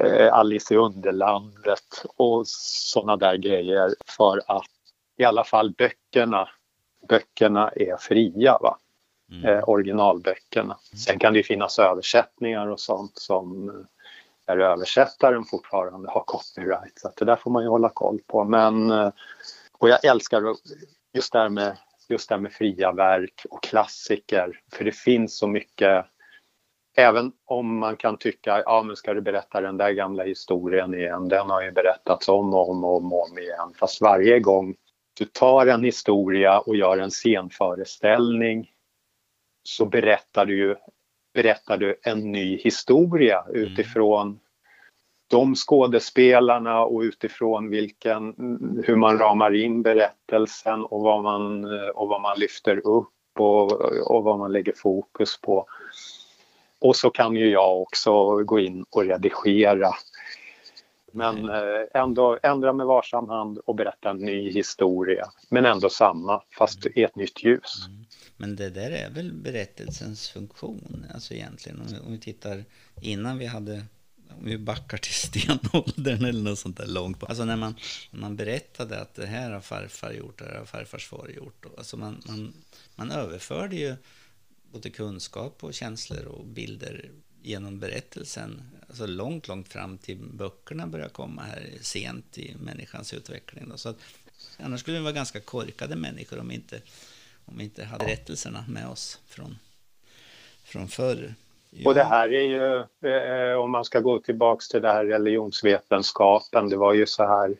eh, 0.00 0.34
Alice 0.34 0.74
i 0.74 0.76
Underlandet 0.76 2.04
och 2.16 2.42
sådana 2.46 3.16
där 3.16 3.36
grejer 3.36 3.94
för 4.16 4.40
att 4.46 4.70
i 5.18 5.24
alla 5.24 5.44
fall 5.44 5.70
böckerna, 5.70 6.48
böckerna 7.08 7.68
är 7.68 7.96
fria. 7.96 8.58
Va? 8.60 8.78
mm. 9.32 9.44
eh, 9.44 9.68
originalböckerna. 9.68 10.64
Mm. 10.64 10.98
Sen 10.98 11.18
kan 11.18 11.32
det 11.32 11.38
ju 11.38 11.42
finnas 11.42 11.78
översättningar 11.78 12.66
och 12.66 12.80
sånt 12.80 13.18
som 13.18 13.68
eh, 13.68 13.74
där 14.46 14.58
översättaren 14.58 15.44
fortfarande 15.44 16.10
har 16.10 16.20
copyright. 16.20 16.98
Så 16.98 17.10
det 17.16 17.24
där 17.24 17.36
får 17.36 17.50
man 17.50 17.62
ju 17.62 17.68
hålla 17.68 17.88
koll 17.88 18.20
på. 18.26 18.44
Men, 18.44 18.90
eh, 18.90 19.12
och 19.78 19.88
jag 19.88 20.04
älskar 20.04 20.42
just 21.12 21.32
det 21.32 21.38
här 21.38 21.48
med, 21.48 21.76
just 22.08 22.28
det 22.28 22.38
med 22.38 22.52
fria 22.52 22.92
verk 22.92 23.46
och 23.50 23.62
klassiker. 23.62 24.60
För 24.72 24.84
det 24.84 24.92
finns 24.92 25.38
så 25.38 25.46
mycket 25.46 26.06
Även 26.96 27.32
om 27.44 27.78
man 27.78 27.96
kan 27.96 28.16
tycka, 28.16 28.62
ja 28.66 28.82
men 28.82 28.96
ska 28.96 29.14
du 29.14 29.20
berätta 29.20 29.60
den 29.60 29.76
där 29.76 29.90
gamla 29.90 30.24
historien 30.24 30.94
igen, 30.94 31.28
den 31.28 31.50
har 31.50 31.62
ju 31.62 31.70
berättats 31.70 32.28
om 32.28 32.54
och 32.54 32.70
om 32.70 32.84
och 32.84 32.96
om, 32.96 33.12
om 33.12 33.38
igen. 33.38 33.72
Fast 33.76 34.00
varje 34.00 34.40
gång 34.40 34.74
du 35.18 35.24
tar 35.24 35.66
en 35.66 35.84
historia 35.84 36.58
och 36.58 36.76
gör 36.76 36.98
en 36.98 37.10
scenföreställning 37.10 38.70
så 39.62 39.86
berättar 39.86 40.46
du 40.46 40.58
ju 40.58 40.76
berättar 41.34 41.76
du 41.76 42.00
en 42.02 42.32
ny 42.32 42.58
historia 42.58 43.44
mm. 43.48 43.60
utifrån 43.60 44.40
de 45.30 45.54
skådespelarna 45.54 46.84
och 46.84 47.00
utifrån 47.00 47.70
vilken, 47.70 48.34
hur 48.84 48.96
man 48.96 49.18
ramar 49.18 49.54
in 49.54 49.82
berättelsen 49.82 50.84
och 50.84 51.00
vad 51.00 51.22
man, 51.22 51.64
och 51.94 52.08
vad 52.08 52.20
man 52.20 52.38
lyfter 52.38 52.86
upp 52.86 53.08
och, 53.38 53.72
och 54.10 54.24
vad 54.24 54.38
man 54.38 54.52
lägger 54.52 54.72
fokus 54.76 55.40
på. 55.40 55.66
Och 56.80 56.96
så 56.96 57.10
kan 57.10 57.36
ju 57.36 57.50
jag 57.50 57.82
också 57.82 58.36
gå 58.36 58.60
in 58.60 58.84
och 58.90 59.04
redigera. 59.04 59.90
Men 61.18 61.38
mm. 61.38 61.50
eh, 61.50 62.02
ändå 62.02 62.38
ändra 62.42 62.72
med 62.72 62.86
varsam 62.86 63.28
hand 63.28 63.58
och 63.58 63.74
berätta 63.74 64.10
en 64.10 64.16
ny 64.16 64.50
historia. 64.50 65.26
Men 65.48 65.64
ändå 65.64 65.90
samma, 65.90 66.42
fast 66.58 66.86
i 66.86 67.02
ett 67.02 67.16
nytt 67.16 67.44
ljus. 67.44 67.86
Mm. 67.88 68.04
Men 68.36 68.56
det 68.56 68.70
där 68.70 68.90
är 68.90 69.10
väl 69.10 69.32
berättelsens 69.32 70.28
funktion, 70.28 71.06
alltså 71.14 71.34
egentligen. 71.34 71.80
Om 71.80 71.86
vi, 71.86 71.98
om 72.06 72.12
vi 72.12 72.18
tittar 72.18 72.64
innan 73.00 73.38
vi 73.38 73.46
hade, 73.46 73.84
om 74.38 74.44
vi 74.44 74.58
backar 74.58 74.98
till 74.98 75.14
stenåldern 75.28 76.24
eller 76.24 76.50
något 76.50 76.58
sånt 76.58 76.76
där 76.76 76.86
långt. 76.86 77.24
Alltså 77.24 77.44
när 77.44 77.56
man, 77.56 77.74
man 78.10 78.36
berättade 78.36 79.00
att 79.00 79.14
det 79.14 79.26
här 79.26 79.50
har 79.50 79.60
farfar 79.60 80.12
gjort, 80.12 80.38
det 80.38 80.44
här 80.44 80.58
har 80.58 80.64
farfars 80.64 81.08
far 81.08 81.28
gjort. 81.36 81.66
Alltså 81.78 81.96
man, 81.96 82.22
man, 82.26 82.52
man 82.96 83.10
överförde 83.10 83.76
ju 83.76 83.96
både 84.72 84.90
kunskap 84.90 85.64
och 85.64 85.74
känslor 85.74 86.24
och 86.24 86.46
bilder 86.46 87.10
genom 87.48 87.78
berättelsen, 87.78 88.62
alltså 88.88 89.06
långt, 89.06 89.48
långt 89.48 89.68
fram 89.68 89.98
till 89.98 90.18
böckerna 90.18 90.86
börjar 90.86 91.08
komma 91.08 91.42
här 91.42 91.62
sent 91.80 92.38
i 92.38 92.56
människans 92.60 93.14
utveckling. 93.14 93.68
Då. 93.68 93.76
Så 93.76 93.88
att, 93.88 93.96
annars 94.58 94.80
skulle 94.80 94.96
vi 94.96 95.02
vara 95.02 95.12
ganska 95.12 95.40
korkade 95.40 95.96
människor 95.96 96.40
om 96.40 96.48
vi 96.48 96.54
inte, 96.54 96.80
om 97.44 97.58
vi 97.58 97.64
inte 97.64 97.84
hade 97.84 98.04
berättelserna 98.04 98.64
med 98.68 98.88
oss 98.88 99.20
från, 99.26 99.58
från 100.64 100.88
förr. 100.88 101.34
Ja. 101.70 101.90
Och 101.90 101.94
det 101.94 102.04
här 102.04 102.32
är 102.32 102.42
ju, 102.42 102.76
eh, 103.12 103.58
om 103.58 103.70
man 103.70 103.84
ska 103.84 104.00
gå 104.00 104.18
tillbaks 104.18 104.68
till 104.68 104.82
det 104.82 104.92
här 104.92 105.04
religionsvetenskapen, 105.04 106.68
det 106.68 106.76
var 106.76 106.94
ju 106.94 107.06
så 107.06 107.26
här 107.26 107.56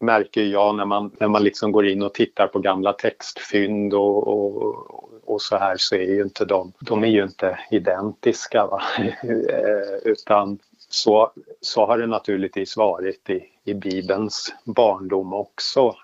märker 0.00 0.42
jag 0.42 0.74
när 0.74 0.84
man, 0.84 1.16
när 1.20 1.28
man 1.28 1.44
liksom 1.44 1.72
går 1.72 1.88
in 1.88 2.02
och 2.02 2.14
tittar 2.14 2.46
på 2.46 2.58
gamla 2.58 2.92
textfynd 2.92 3.94
och, 3.94 4.28
och, 4.28 5.07
och 5.28 5.42
så 5.42 5.56
här 5.56 5.76
så 5.76 5.94
är 5.94 6.14
ju 6.14 6.22
inte 6.22 6.44
de, 6.44 6.72
de 6.80 7.04
är 7.04 7.08
ju 7.08 7.22
inte 7.22 7.58
identiska. 7.70 8.66
Va? 8.66 8.82
Eh, 9.48 9.94
utan 10.04 10.58
så, 10.88 11.32
så 11.60 11.86
har 11.86 11.98
det 11.98 12.06
naturligtvis 12.06 12.76
varit 12.76 13.30
i, 13.30 13.44
i 13.64 13.74
Bibelns 13.74 14.54
barndom 14.64 15.32
också, 15.32 15.96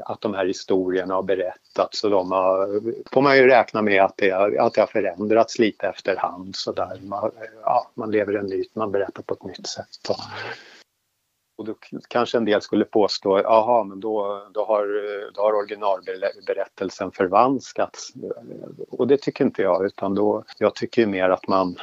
att 0.00 0.20
de 0.20 0.34
här 0.34 0.46
historierna 0.46 1.14
har 1.14 1.22
berättats. 1.22 1.98
Så 1.98 2.08
de 2.08 2.32
har, 2.32 2.80
får 3.12 3.22
man 3.22 3.36
ju 3.36 3.46
räkna 3.46 3.82
med 3.82 4.02
att 4.02 4.16
det, 4.16 4.32
att 4.32 4.74
det 4.74 4.80
har 4.80 4.86
förändrats 4.86 5.58
lite 5.58 5.86
efterhand. 5.86 6.56
Så 6.56 6.72
där. 6.72 7.00
Man, 7.02 7.30
ja, 7.62 7.90
man 7.94 8.10
lever 8.10 8.34
en 8.34 8.48
myt, 8.48 8.74
man 8.74 8.92
berättar 8.92 9.22
på 9.22 9.34
ett 9.34 9.44
nytt 9.44 9.66
sätt. 9.66 10.08
Och, 10.08 10.16
och 11.56 11.64
då 11.64 11.74
kanske 12.08 12.38
en 12.38 12.44
del 12.44 12.62
skulle 12.62 12.84
påstå, 12.84 13.38
jaha, 13.38 13.84
men 13.84 14.00
då, 14.00 14.46
då, 14.54 14.64
har, 14.64 14.86
då 15.32 15.40
har 15.40 15.52
originalberättelsen 15.52 17.10
förvanskats. 17.12 18.12
Och 18.90 19.06
det 19.06 19.16
tycker 19.16 19.44
inte 19.44 19.62
jag, 19.62 19.86
utan 19.86 20.14
då, 20.14 20.44
jag 20.58 20.74
tycker 20.74 21.06
mer 21.06 21.28
att 21.28 21.48
man 21.48 21.76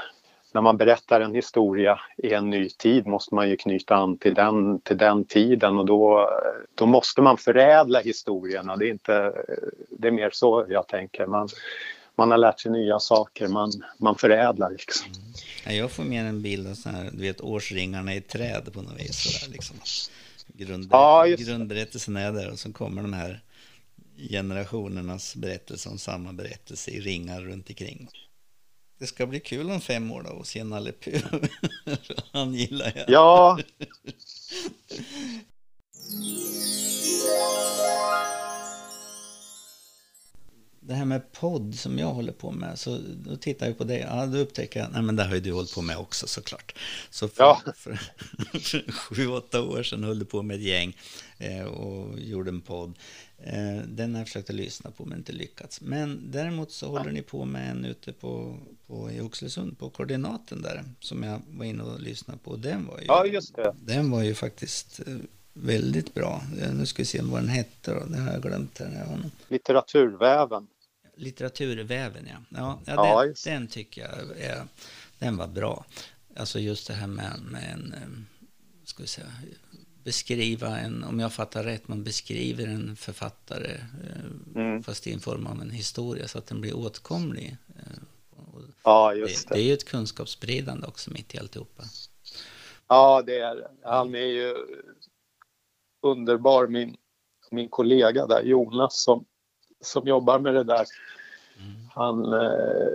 när 0.53 0.61
man 0.61 0.77
berättar 0.77 1.21
en 1.21 1.35
historia 1.35 1.99
i 2.17 2.33
en 2.33 2.49
ny 2.49 2.69
tid 2.69 3.07
måste 3.07 3.35
man 3.35 3.49
ju 3.49 3.57
knyta 3.57 3.95
an 3.95 4.17
till 4.17 4.33
den, 4.33 4.79
till 4.81 4.97
den 4.97 5.25
tiden 5.25 5.77
och 5.77 5.85
då, 5.85 6.29
då 6.75 6.85
måste 6.85 7.21
man 7.21 7.37
förädla 7.37 7.99
historierna. 7.99 8.75
Det 8.75 8.87
är, 8.87 8.91
inte, 8.91 9.33
det 9.89 10.07
är 10.07 10.11
mer 10.11 10.29
så 10.33 10.65
jag 10.69 10.87
tänker. 10.87 11.25
Man, 11.25 11.47
man 12.19 12.31
har 12.31 12.37
lärt 12.37 12.59
sig 12.59 12.71
nya 12.71 12.99
saker, 12.99 13.47
man, 13.47 13.71
man 13.97 14.15
förädlar 14.15 14.71
liksom. 14.71 15.07
Mm. 15.65 15.77
Jag 15.77 15.91
får 15.91 16.03
mer 16.03 16.25
en 16.25 16.41
bild 16.41 16.67
av 16.67 16.73
så 16.73 16.89
här, 16.89 17.09
du 17.13 17.21
vet, 17.21 17.41
årsringarna 17.41 18.15
i 18.15 18.21
träd 18.21 18.73
på 18.73 18.81
något 18.81 18.99
vis. 18.99 19.23
Sådär, 19.23 19.53
liksom. 19.53 19.77
Grundberätt 20.47 20.91
ja, 20.91 21.25
grundberättelsen 21.37 22.17
är 22.17 22.31
där 22.31 22.51
och 22.51 22.59
så 22.59 22.73
kommer 22.73 23.01
de 23.01 23.13
här 23.13 23.43
generationernas 24.29 25.35
berättelse 25.35 25.89
om 25.89 25.97
samma 25.97 26.33
berättelse 26.33 26.91
i 26.91 26.99
ringar 26.99 27.41
runt 27.41 27.69
omkring. 27.69 28.09
Det 28.99 29.07
ska 29.07 29.25
bli 29.25 29.39
kul 29.39 29.71
om 29.71 29.81
fem 29.81 30.11
år 30.11 30.23
då 30.23 30.39
att 30.39 30.47
se 30.47 30.63
Nalle. 30.63 30.93
Han 32.31 32.53
gillar 32.53 32.91
jag. 32.95 33.05
Ja. 33.07 33.59
det 40.89 40.95
här 40.95 41.05
med 41.05 41.31
podd 41.31 41.75
som 41.75 41.99
jag 41.99 42.07
håller 42.07 42.31
på 42.31 42.51
med, 42.51 42.79
så 42.79 42.99
då 43.25 43.35
tittar 43.35 43.67
jag 43.67 43.77
på 43.77 43.83
det, 43.83 43.99
ja, 43.99 44.25
då 44.25 44.37
upptäcker 44.37 44.79
jag, 44.79 44.91
nej 44.91 45.01
men 45.01 45.15
det 45.15 45.23
har 45.23 45.35
ju 45.35 45.39
du 45.39 45.51
hållit 45.51 45.73
på 45.73 45.81
med 45.81 45.97
också 45.97 46.27
såklart. 46.27 46.75
Så 47.09 47.27
för, 47.27 47.43
ja. 47.43 47.61
för, 47.75 47.99
för 48.59 48.91
sju, 49.15 49.27
åtta 49.27 49.61
år 49.61 49.83
sedan 49.83 50.03
höll 50.03 50.19
du 50.19 50.25
på 50.25 50.41
med 50.41 50.55
ett 50.55 50.63
gäng 50.63 50.97
eh, 51.37 51.65
och 51.65 52.19
gjorde 52.19 52.49
en 52.49 52.61
podd. 52.61 52.97
Eh, 53.37 53.77
den 53.87 54.13
har 54.13 54.21
jag 54.21 54.27
försökt 54.27 54.49
att 54.49 54.55
lyssna 54.55 54.91
på 54.91 55.05
men 55.05 55.17
inte 55.17 55.31
lyckats. 55.31 55.81
Men 55.81 56.31
däremot 56.31 56.71
så 56.71 56.87
håller 56.87 57.11
ni 57.11 57.21
på 57.21 57.45
med 57.45 57.71
en 57.71 57.85
ute 57.85 58.13
på, 58.13 58.57
på 58.87 59.11
i 59.11 59.21
Oxelösund, 59.21 59.79
på 59.79 59.89
koordinaten 59.89 60.61
där, 60.61 60.83
som 60.99 61.23
jag 61.23 61.41
var 61.47 61.65
inne 61.65 61.83
och 61.83 61.99
lyssnade 61.99 62.39
på. 62.43 62.55
Den 62.55 62.85
var 62.85 62.99
ju, 62.99 63.05
ja, 63.05 63.25
just 63.25 63.55
det. 63.55 63.75
Den 63.81 64.11
var 64.11 64.23
ju 64.23 64.35
faktiskt 64.35 64.99
eh, 65.07 65.15
väldigt 65.53 66.13
bra. 66.13 66.41
Nu 66.73 66.85
ska 66.85 67.01
vi 67.01 67.05
se 67.05 67.21
vad 67.21 67.41
den 67.41 67.49
hette 67.49 67.93
då. 67.93 68.05
Det 68.05 68.19
har 68.19 68.31
jag 68.31 68.41
glömt 68.41 68.79
här. 68.79 69.19
Litteraturväven. 69.47 70.67
Litteraturväven, 71.19 72.27
ja. 72.27 72.37
Ja, 72.49 72.79
ja, 72.85 73.23
den, 73.23 73.35
den, 73.45 73.67
tycker 73.67 74.01
jag 74.01 74.39
är, 74.39 74.63
den 75.19 75.37
var 75.37 75.47
bra. 75.47 75.85
Alltså 76.35 76.59
just 76.59 76.87
det 76.87 76.93
här 76.93 77.07
med, 77.07 77.39
med 77.51 77.73
en, 77.73 77.93
eh, 77.93 78.39
ska 78.83 79.03
vi 79.03 79.07
säga, 79.07 79.27
beskriva 80.03 80.79
en, 80.79 81.03
om 81.03 81.19
jag 81.19 81.33
fattar 81.33 81.63
rätt, 81.63 81.87
man 81.87 82.03
beskriver 82.03 82.67
en 82.67 82.95
författare 82.95 83.71
eh, 83.71 84.61
mm. 84.61 84.83
fast 84.83 85.07
i 85.07 85.13
en 85.13 85.19
form 85.19 85.47
av 85.47 85.61
en 85.61 85.71
historia 85.71 86.27
så 86.27 86.37
att 86.37 86.47
den 86.47 86.61
blir 86.61 86.77
åtkomlig. 86.77 87.57
Eh, 87.75 87.99
ja, 88.83 89.13
just 89.13 89.47
det. 89.47 89.53
Det, 89.53 89.59
det 89.59 89.63
är 89.63 89.67
ju 89.67 89.73
ett 89.73 89.85
kunskapsspridande 89.85 90.87
också 90.87 91.11
mitt 91.11 91.35
i 91.35 91.39
alltihopa. 91.39 91.83
Ja, 92.87 93.23
det 93.25 93.39
är. 93.39 93.67
Han 93.83 94.15
är 94.15 94.19
ju 94.19 94.55
underbar, 96.01 96.67
min, 96.67 96.97
min 97.51 97.69
kollega 97.69 98.27
där, 98.27 98.43
Jonas, 98.43 99.03
som, 99.03 99.25
som 99.81 100.07
jobbar 100.07 100.39
med 100.39 100.53
det 100.53 100.63
där. 100.63 100.85
Mm. 101.57 101.89
Han 101.95 102.33
eh, 102.33 102.89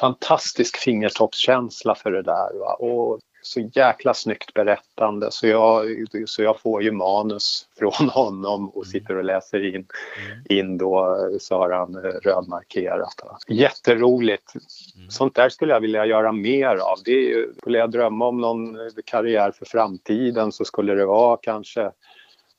fantastisk 0.00 0.76
fingertoppskänsla 0.76 1.94
för 1.94 2.10
det 2.10 2.22
där. 2.22 2.58
Va? 2.58 2.74
Och 2.74 3.20
så 3.42 3.60
jäkla 3.60 4.14
snyggt 4.14 4.54
berättande 4.54 5.30
så 5.30 5.46
jag, 5.46 5.86
så 6.26 6.42
jag 6.42 6.60
får 6.60 6.82
ju 6.82 6.92
manus 6.92 7.68
från 7.78 8.08
honom 8.08 8.68
och 8.68 8.86
sitter 8.86 9.16
och 9.16 9.24
läser 9.24 9.66
in, 9.66 9.74
mm. 9.74 10.44
in 10.48 10.78
då 10.78 11.16
så 11.40 11.58
har 11.58 11.70
han 11.70 11.94
eh, 11.94 12.00
rödmarkerat. 12.00 13.14
Jätteroligt! 13.48 14.54
Mm. 14.96 15.10
Sånt 15.10 15.34
där 15.34 15.48
skulle 15.48 15.72
jag 15.72 15.80
vilja 15.80 16.06
göra 16.06 16.32
mer 16.32 16.76
av. 16.76 16.98
Det 17.04 17.12
är 17.12 17.28
ju, 17.28 17.52
skulle 17.58 17.78
jag 17.78 17.90
drömma 17.90 18.26
om 18.26 18.40
någon 18.40 18.78
karriär 19.04 19.50
för 19.50 19.64
framtiden 19.64 20.52
så 20.52 20.64
skulle 20.64 20.94
det 20.94 21.06
vara 21.06 21.38
kanske 21.42 21.90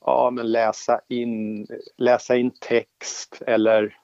ja, 0.04 0.30
men 0.30 0.52
läsa, 0.52 1.00
in, 1.08 1.66
läsa 1.96 2.36
in 2.36 2.50
text 2.60 3.42
eller, 3.46 3.96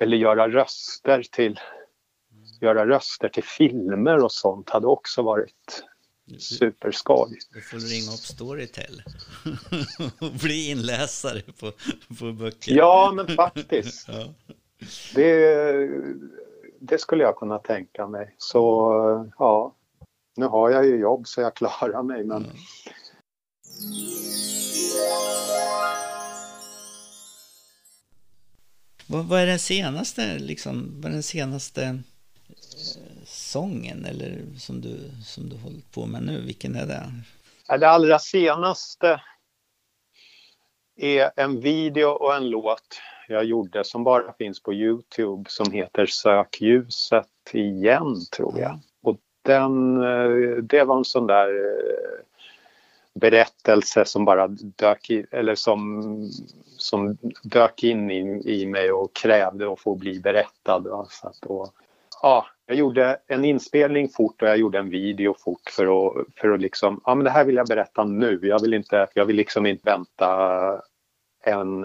eller 0.00 0.16
göra 0.16 0.48
röster 0.48 1.22
till 1.32 1.60
göra 2.60 2.86
röster 2.86 3.28
till 3.28 3.44
filmer 3.44 4.24
och 4.24 4.32
sånt 4.32 4.70
hade 4.70 4.86
också 4.86 5.22
varit 5.22 5.84
superskoj. 6.38 7.38
Du 7.52 7.60
får 7.60 7.76
ringa 7.76 8.12
upp 8.12 8.18
Storytel 8.18 9.02
och 10.20 10.32
bli 10.42 10.70
inläsare 10.70 11.40
på, 11.60 11.72
på 12.18 12.32
böcker. 12.32 12.72
Ja, 12.72 13.12
men 13.14 13.26
faktiskt. 13.26 14.08
ja. 14.12 14.34
Det, 15.14 15.90
det 16.80 16.98
skulle 16.98 17.22
jag 17.22 17.36
kunna 17.36 17.58
tänka 17.58 18.06
mig. 18.06 18.34
Så 18.38 18.90
ja, 19.38 19.74
nu 20.36 20.46
har 20.46 20.70
jag 20.70 20.86
ju 20.86 20.96
jobb 20.96 21.26
så 21.26 21.40
jag 21.40 21.54
klarar 21.54 22.02
mig. 22.02 22.24
Men... 22.24 22.42
Ja. 22.42 24.33
Vad, 29.06 29.24
vad, 29.24 29.40
är 29.40 29.46
den 29.46 29.58
senaste, 29.58 30.38
liksom, 30.38 30.92
vad 31.00 31.10
är 31.10 31.14
den 31.14 31.22
senaste 31.22 31.82
eh, 31.84 31.94
sången 33.24 34.04
eller 34.04 34.38
som 34.58 34.80
du, 34.80 34.96
som 35.24 35.48
du 35.48 35.56
hållit 35.56 35.92
på 35.92 36.06
med 36.06 36.22
nu? 36.22 36.40
Vilken 36.40 36.74
är 36.76 36.86
det? 36.86 37.02
Det 37.78 37.88
allra 37.88 38.18
senaste 38.18 39.20
är 40.96 41.30
en 41.36 41.60
video 41.60 42.08
och 42.08 42.34
en 42.36 42.50
låt 42.50 43.00
jag 43.28 43.44
gjorde 43.44 43.84
som 43.84 44.04
bara 44.04 44.32
finns 44.32 44.62
på 44.62 44.74
Youtube 44.74 45.50
som 45.50 45.72
heter 45.72 46.06
Sök 46.06 46.60
ljuset 46.60 47.28
igen, 47.52 48.16
tror 48.36 48.60
jag. 48.60 48.80
Och 49.02 49.16
den, 49.42 50.02
eh, 50.02 50.56
det 50.62 50.84
var 50.84 50.98
en 50.98 51.04
sån 51.04 51.26
där 51.26 51.48
eh, 51.48 52.33
berättelse 53.14 54.04
som 54.04 54.24
bara 54.24 54.48
dök 54.48 55.10
in, 55.10 55.26
eller 55.30 55.54
som, 55.54 56.02
som 56.76 57.16
dök 57.42 57.82
in 57.82 58.10
i, 58.10 58.42
i 58.44 58.66
mig 58.66 58.92
och 58.92 59.14
krävde 59.14 59.72
att 59.72 59.80
få 59.80 59.94
bli 59.94 60.20
berättad. 60.20 60.78
Va? 60.78 61.06
Så 61.10 61.28
att 61.28 61.40
då, 61.40 61.72
ja, 62.22 62.46
jag 62.66 62.76
gjorde 62.76 63.18
en 63.26 63.44
inspelning 63.44 64.08
fort 64.08 64.42
och 64.42 64.48
jag 64.48 64.58
gjorde 64.58 64.78
en 64.78 64.90
video 64.90 65.34
fort 65.38 65.70
för 65.70 65.84
att, 65.84 66.26
för 66.36 66.50
att 66.50 66.60
liksom, 66.60 67.00
ja 67.04 67.14
men 67.14 67.24
det 67.24 67.30
här 67.30 67.44
vill 67.44 67.56
jag 67.56 67.66
berätta 67.66 68.04
nu. 68.04 68.38
Jag 68.42 68.60
vill 68.60 68.74
inte, 68.74 69.08
jag 69.14 69.24
vill 69.24 69.36
liksom 69.36 69.66
inte 69.66 69.90
vänta 69.90 70.82
en, 71.44 71.84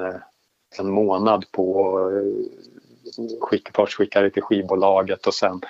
en 0.80 0.90
månad 0.92 1.46
på 1.52 1.98
eh, 2.10 3.30
skick, 3.42 3.70
först 3.76 3.94
skicka 3.94 4.22
det 4.22 4.30
till 4.30 4.44
skivbolaget 4.44 5.28
och 5.28 5.34
sen 5.34 5.62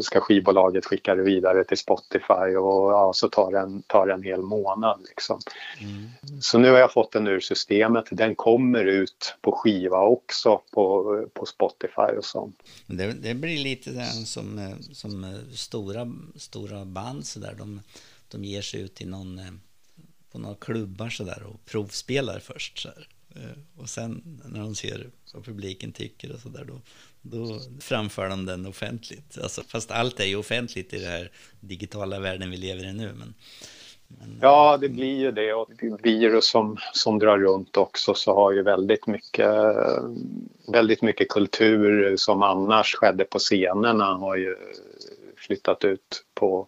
ska 0.00 0.20
skivbolaget 0.20 0.84
skicka 0.84 1.14
det 1.14 1.22
vidare 1.22 1.64
till 1.64 1.78
Spotify 1.78 2.56
och 2.56 2.92
ja, 2.92 3.12
så 3.14 3.28
tar 3.28 3.52
det 3.52 3.82
tar 3.86 4.08
en 4.08 4.22
hel 4.22 4.42
månad. 4.42 5.00
Liksom. 5.08 5.40
Mm. 5.80 6.10
Så 6.40 6.58
nu 6.58 6.70
har 6.70 6.78
jag 6.78 6.92
fått 6.92 7.12
den 7.12 7.26
ur 7.26 7.40
systemet. 7.40 8.04
Den 8.10 8.34
kommer 8.34 8.84
ut 8.84 9.34
på 9.40 9.52
skiva 9.52 9.98
också 9.98 10.60
på, 10.72 11.26
på 11.34 11.46
Spotify 11.46 12.16
och 12.18 12.24
sånt. 12.24 12.62
Det, 12.86 13.12
det 13.12 13.34
blir 13.34 13.58
lite 13.58 13.90
den 13.90 14.26
som, 14.26 14.76
som 14.92 15.40
stora, 15.54 16.12
stora 16.36 16.84
band 16.84 17.26
så 17.26 17.38
där. 17.40 17.54
De, 17.54 17.80
de 18.28 18.44
ger 18.44 18.62
sig 18.62 18.80
ut 18.80 19.00
i 19.00 19.06
någon, 19.06 19.60
på 20.32 20.38
några 20.38 20.54
klubbar 20.54 21.08
så 21.08 21.24
där 21.24 21.42
och 21.42 21.64
provspelar 21.64 22.38
först. 22.38 22.78
Så 22.78 22.88
här. 22.88 23.08
Eh, 23.36 23.80
och 23.82 23.88
sen 23.88 24.40
när 24.44 24.60
de 24.60 24.74
ser 24.74 25.10
vad 25.34 25.44
publiken 25.44 25.92
tycker 25.92 26.32
och 26.32 26.40
sådär, 26.40 26.64
då, 26.64 26.80
då 27.22 27.60
framför 27.80 28.28
de 28.28 28.46
den 28.46 28.66
offentligt. 28.66 29.38
Alltså, 29.42 29.62
fast 29.68 29.90
allt 29.90 30.20
är 30.20 30.24
ju 30.24 30.36
offentligt 30.36 30.92
i 30.94 30.98
den 30.98 31.10
här 31.10 31.30
digitala 31.60 32.20
världen 32.20 32.50
vi 32.50 32.56
lever 32.56 32.84
i 32.84 32.92
nu. 32.92 33.12
Men, 33.18 33.34
men, 34.08 34.30
eh, 34.30 34.38
ja, 34.40 34.78
det 34.80 34.88
blir 34.88 35.18
ju 35.18 35.32
det. 35.32 35.54
Och 35.54 35.70
det 35.80 36.02
virus 36.02 36.46
som, 36.46 36.76
som 36.92 37.18
drar 37.18 37.38
runt 37.38 37.76
också 37.76 38.14
så 38.14 38.34
har 38.34 38.52
ju 38.52 38.62
väldigt 38.62 39.06
mycket, 39.06 39.50
väldigt 40.68 41.02
mycket 41.02 41.28
kultur 41.28 42.16
som 42.16 42.42
annars 42.42 42.94
skedde 42.94 43.24
på 43.24 43.38
scenerna 43.38 44.04
har 44.04 44.36
ju 44.36 44.56
flyttat 45.36 45.84
ut 45.84 46.24
på, 46.34 46.66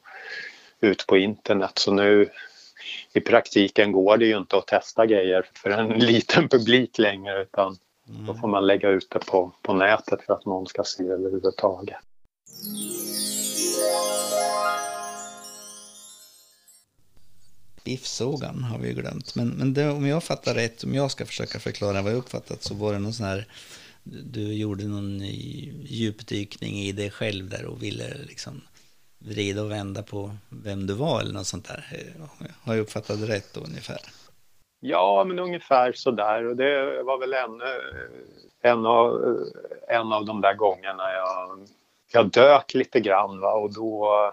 ut 0.81 1.07
på 1.07 1.17
internet. 1.17 1.79
Så 1.79 1.93
nu 1.93 2.31
i 3.15 3.21
praktiken 3.21 3.93
går 3.93 4.17
det 4.17 4.27
ju 4.27 4.39
inte 4.39 4.57
att 4.57 4.67
testa 4.67 5.07
grejer 5.07 5.51
för 5.55 5.71
en 5.71 5.89
liten 5.99 6.49
publik 6.49 6.99
längre 6.99 7.43
utan 7.43 7.77
mm. 8.09 8.27
då 8.27 8.35
får 8.35 8.49
man 8.49 8.67
lägga 8.67 8.89
ut 8.89 9.11
det 9.11 9.19
på, 9.19 9.53
på 9.63 9.75
nätet 9.75 10.23
för 10.23 10.35
att 10.35 10.47
någon 10.47 10.67
ska 10.67 10.85
se 10.85 11.03
överhuvudtaget. 11.03 11.97
Biffsågan 17.85 18.63
har 18.63 18.79
vi 18.79 18.93
glömt. 18.93 19.35
Men, 19.35 19.49
men 19.49 19.75
det, 19.75 19.91
om 19.91 20.07
jag 20.07 20.25
fattar 20.25 20.55
rätt, 20.55 20.85
om 20.85 20.95
jag 20.95 21.11
ska 21.11 21.27
försöka 21.27 21.59
förklara 21.59 22.03
vad 22.03 22.13
jag 22.13 22.19
uppfattat 22.19 22.63
så 22.63 22.75
var 22.75 22.93
det 22.93 22.99
någon 22.99 23.13
sån 23.13 23.27
här 23.27 23.47
du 24.05 24.53
gjorde 24.53 24.85
någon 24.85 25.21
djupdykning 25.85 26.75
i 26.75 26.93
dig 26.93 27.11
själv 27.11 27.49
där 27.49 27.65
och 27.65 27.83
ville 27.83 28.15
liksom 28.29 28.61
vrida 29.29 29.63
och 29.63 29.71
vända 29.71 30.03
på 30.03 30.31
vem 30.49 30.87
du 30.87 30.95
var 30.95 31.21
eller 31.21 31.33
något 31.33 31.47
sånt 31.47 31.69
där. 31.69 32.15
Har 32.65 32.75
jag 32.75 32.83
uppfattat 32.83 33.21
det 33.21 33.27
rätt 33.27 33.55
då 33.55 33.61
ungefär? 33.61 33.99
Ja, 34.81 35.25
men 35.25 35.39
ungefär 35.39 35.93
så 35.93 36.11
där. 36.11 36.47
Och 36.47 36.57
det 36.57 37.03
var 37.03 37.19
väl 37.19 37.35
en, 37.35 37.61
en, 38.63 38.87
av, 38.87 39.39
en 39.89 40.13
av 40.13 40.25
de 40.25 40.41
där 40.41 40.55
gångerna 40.55 41.13
jag, 41.13 41.69
jag 42.13 42.31
dök 42.31 42.75
lite 42.75 43.01
grann 43.01 43.41
va? 43.41 43.53
och 43.53 43.73
då, 43.73 44.33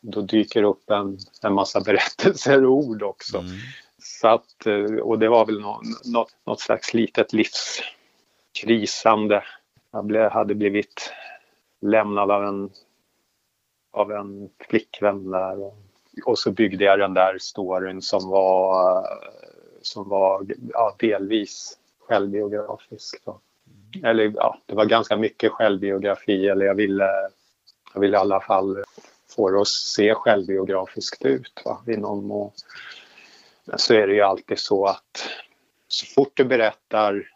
då 0.00 0.20
dyker 0.20 0.62
upp 0.62 0.90
en, 0.90 1.18
en 1.42 1.54
massa 1.54 1.80
berättelser 1.80 2.64
och 2.64 2.72
ord 2.72 3.02
också. 3.02 3.38
Mm. 3.38 3.50
Så 4.02 4.28
att, 4.28 4.66
och 5.02 5.18
det 5.18 5.28
var 5.28 5.46
väl 5.46 5.60
något, 5.60 5.82
något, 6.04 6.36
något 6.46 6.60
slags 6.60 6.94
litet 6.94 7.32
livskrisande. 8.52 9.44
Jag 9.92 10.30
hade 10.30 10.54
blivit 10.54 11.12
lämnad 11.80 12.30
av 12.30 12.44
en 12.44 12.70
av 13.90 14.12
en 14.12 14.50
flickvän 14.68 15.30
där. 15.30 15.62
Och, 15.62 15.78
och 16.24 16.38
så 16.38 16.50
byggde 16.50 16.84
jag 16.84 16.98
den 16.98 17.14
där 17.14 17.38
storyn 17.38 18.02
som 18.02 18.30
var, 18.30 19.06
som 19.82 20.08
var 20.08 20.46
ja, 20.72 20.96
delvis 20.98 21.78
självbiografisk. 22.08 23.22
Då. 23.24 23.40
Eller 24.04 24.32
ja, 24.36 24.58
det 24.66 24.74
var 24.74 24.84
ganska 24.84 25.16
mycket 25.16 25.52
självbiografi 25.52 26.48
eller 26.48 26.66
jag 26.66 26.74
ville, 26.74 27.08
jag 27.94 28.00
ville 28.00 28.16
i 28.16 28.20
alla 28.20 28.40
fall 28.40 28.84
få 29.36 29.50
det 29.50 29.60
att 29.60 29.68
se 29.68 30.14
självbiografiskt 30.14 31.24
ut. 31.24 31.62
Va? 31.64 31.78
I 31.86 31.96
någon 31.96 32.26
mån. 32.26 32.50
Men 33.64 33.78
så 33.78 33.94
är 33.94 34.06
det 34.06 34.14
ju 34.14 34.20
alltid 34.20 34.58
så 34.58 34.86
att 34.86 35.28
så 35.88 36.06
fort 36.06 36.32
du 36.34 36.44
berättar 36.44 37.30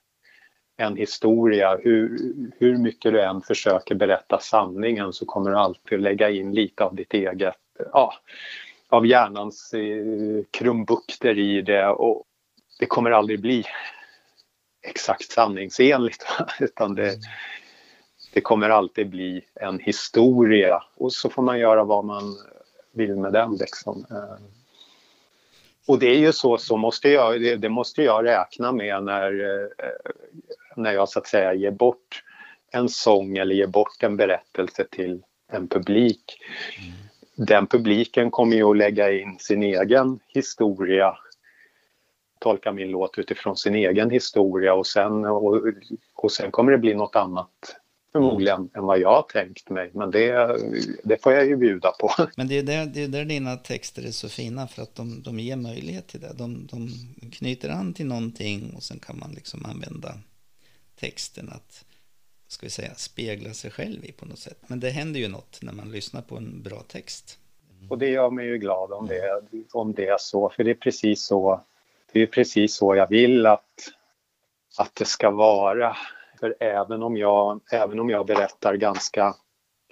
en 0.77 0.97
historia, 0.97 1.79
hur, 1.83 2.19
hur 2.59 2.77
mycket 2.77 3.13
du 3.13 3.23
än 3.23 3.41
försöker 3.41 3.95
berätta 3.95 4.39
sanningen 4.39 5.13
så 5.13 5.27
kommer 5.27 5.51
du 5.51 5.57
alltid 5.57 6.01
lägga 6.01 6.31
in 6.31 6.55
lite 6.55 6.85
av 6.85 6.95
ditt 6.95 7.15
eget, 7.15 7.55
ja, 7.93 8.15
av 8.89 9.07
hjärnans 9.07 9.75
eh, 9.75 10.45
krumbukter 10.51 11.39
i 11.39 11.63
det. 11.63 11.87
Och 11.87 12.25
det 12.79 12.87
kommer 12.87 13.11
aldrig 13.11 13.41
bli 13.41 13.65
exakt 14.83 15.33
sanningsenligt 15.33 16.27
utan 16.61 16.95
det, 16.95 17.17
det 18.35 18.41
kommer 18.41 18.71
alltid 18.71 19.11
bli 19.11 19.45
en 19.55 19.79
historia. 19.79 20.83
Och 20.97 21.13
så 21.13 21.31
får 21.31 21.43
man 21.43 21.59
göra 21.59 21.85
vad 21.85 22.05
man 22.05 22.37
vill 22.93 23.17
med 23.17 23.33
den 23.33 23.57
liksom. 23.57 24.07
Eh, 24.11 24.45
och 25.87 25.99
det 25.99 26.07
är 26.07 26.19
ju 26.19 26.33
så, 26.33 26.59
så 26.59 26.77
måste 26.77 27.09
jag, 27.09 27.41
det, 27.41 27.57
det 27.57 27.69
måste 27.69 28.03
jag 28.03 28.25
räkna 28.25 28.73
med 28.73 29.05
när, 29.05 29.41
eh, 29.41 29.87
när 30.77 30.93
jag 30.93 31.09
så 31.09 31.19
att 31.19 31.27
säga 31.27 31.55
ger 31.55 31.71
bort 31.71 32.23
en 32.73 32.89
sång 32.89 33.37
eller 33.37 33.55
ger 33.55 33.67
bort 33.67 34.03
en 34.03 34.17
berättelse 34.17 34.85
till 34.91 35.23
en 35.53 35.69
publik. 35.69 36.39
Mm. 36.79 36.93
Den 37.49 37.67
publiken 37.67 38.31
kommer 38.31 38.57
ju 38.57 38.71
att 38.71 38.77
lägga 38.77 39.13
in 39.13 39.37
sin 39.39 39.63
egen 39.63 40.19
historia 40.27 41.17
tolka 42.45 42.73
min 42.73 42.91
låt 42.91 43.19
utifrån 43.19 43.57
sin 43.57 43.75
egen 43.75 44.11
historia 44.11 44.75
och 44.75 44.87
sen, 44.87 45.25
och, 45.25 45.63
och 46.15 46.33
sen 46.33 46.51
kommer 46.51 46.73
det 46.73 46.79
bli 46.79 46.95
något 46.95 47.17
annat 47.17 47.77
förmodligen 48.13 48.57
mm. 48.57 48.71
än 48.75 48.85
vad 48.85 48.99
jag 48.99 49.15
har 49.15 49.23
tänkt 49.23 49.71
mig. 49.71 49.91
Men 49.95 50.11
det, 50.11 50.57
det 51.05 51.23
får 51.23 51.33
jag 51.33 51.47
ju 51.47 51.57
bjuda 51.57 51.91
på. 51.91 52.11
Men 52.37 52.49
det 52.49 52.59
är 52.59 52.63
där, 52.63 52.87
det 52.87 53.05
är 53.05 53.09
där 53.09 53.25
dina 53.25 53.57
texter 53.57 54.03
är 54.03 54.11
så 54.11 54.29
fina 54.29 54.67
för 54.67 54.83
att 54.83 54.95
de, 54.95 55.23
de 55.23 55.39
ger 55.39 55.57
möjlighet 55.57 56.07
till 56.09 56.21
det. 56.21 56.33
De, 56.39 56.67
de 56.67 56.89
knyter 57.33 57.69
an 57.69 57.95
till 57.95 58.07
någonting 58.07 58.73
och 58.77 58.83
sen 58.83 58.99
kan 58.99 59.19
man 59.19 59.33
liksom 59.33 59.65
använda 59.65 60.15
texten 60.97 61.49
att 61.49 61.85
ska 62.55 62.67
vi 62.67 62.71
säga, 62.71 62.95
spegla 62.95 63.55
sig 63.55 63.71
själv 63.71 64.05
i 64.05 64.13
på 64.13 64.27
något 64.27 64.39
sätt. 64.39 64.59
Men 64.67 64.81
det 64.81 64.91
händer 64.91 65.21
ju 65.21 65.29
något 65.29 65.59
när 65.63 65.73
man 65.73 65.93
lyssnar 65.93 66.23
på 66.23 66.37
en 66.37 66.63
bra 66.63 66.83
text. 66.89 67.39
Mm. 67.79 67.91
Och 67.91 67.99
det 67.99 68.09
gör 68.09 68.31
mig 68.31 68.47
ju 68.47 68.59
glad 68.59 68.93
om 68.93 69.07
det, 69.07 69.43
om 69.73 69.93
det 69.93 70.09
är 70.09 70.19
så, 70.19 70.51
för 70.51 70.65
det 70.65 70.71
är 70.71 70.75
precis 70.75 71.23
så, 71.23 71.61
det 72.13 72.23
är 72.23 72.27
precis 72.27 72.77
så 72.77 72.95
jag 72.95 73.09
vill 73.09 73.47
att, 73.47 73.91
att 74.79 74.95
det 74.95 75.05
ska 75.05 75.31
vara. 75.31 75.97
För 76.41 76.57
även 76.61 77.03
om 77.03 77.17
jag, 77.17 77.61
även 77.73 78.01
om 78.01 78.11
jag 78.11 78.27
berättar 78.27 78.75
ganska, 78.75 79.35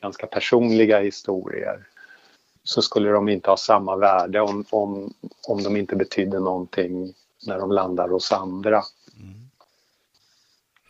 ganska 0.03 0.27
personliga 0.27 1.01
historier 1.01 1.87
så 2.65 2.83
skulle 2.83 3.11
de 3.11 3.29
inte 3.29 3.51
ha 3.51 3.57
samma 3.57 3.97
värde 3.97 4.41
om, 4.41 4.65
om, 4.71 5.15
om 5.49 5.63
de 5.63 5.77
inte 5.77 5.97
betydde 5.97 6.41
någonting 6.41 7.15
när 7.47 7.59
de 7.59 7.73
landar 7.73 8.09
hos 8.09 8.33
andra. 8.33 8.83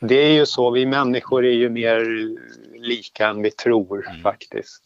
Det 0.04 0.14
är 0.14 0.32
ju 0.32 0.46
så, 0.46 0.70
vi 0.70 0.86
människor 0.86 1.44
är 1.44 1.52
ju 1.52 1.68
mer 1.68 2.28
lika 2.78 3.28
än 3.28 3.42
vi 3.42 3.50
tror 3.50 4.08
mm. 4.08 4.22
faktiskt. 4.22 4.82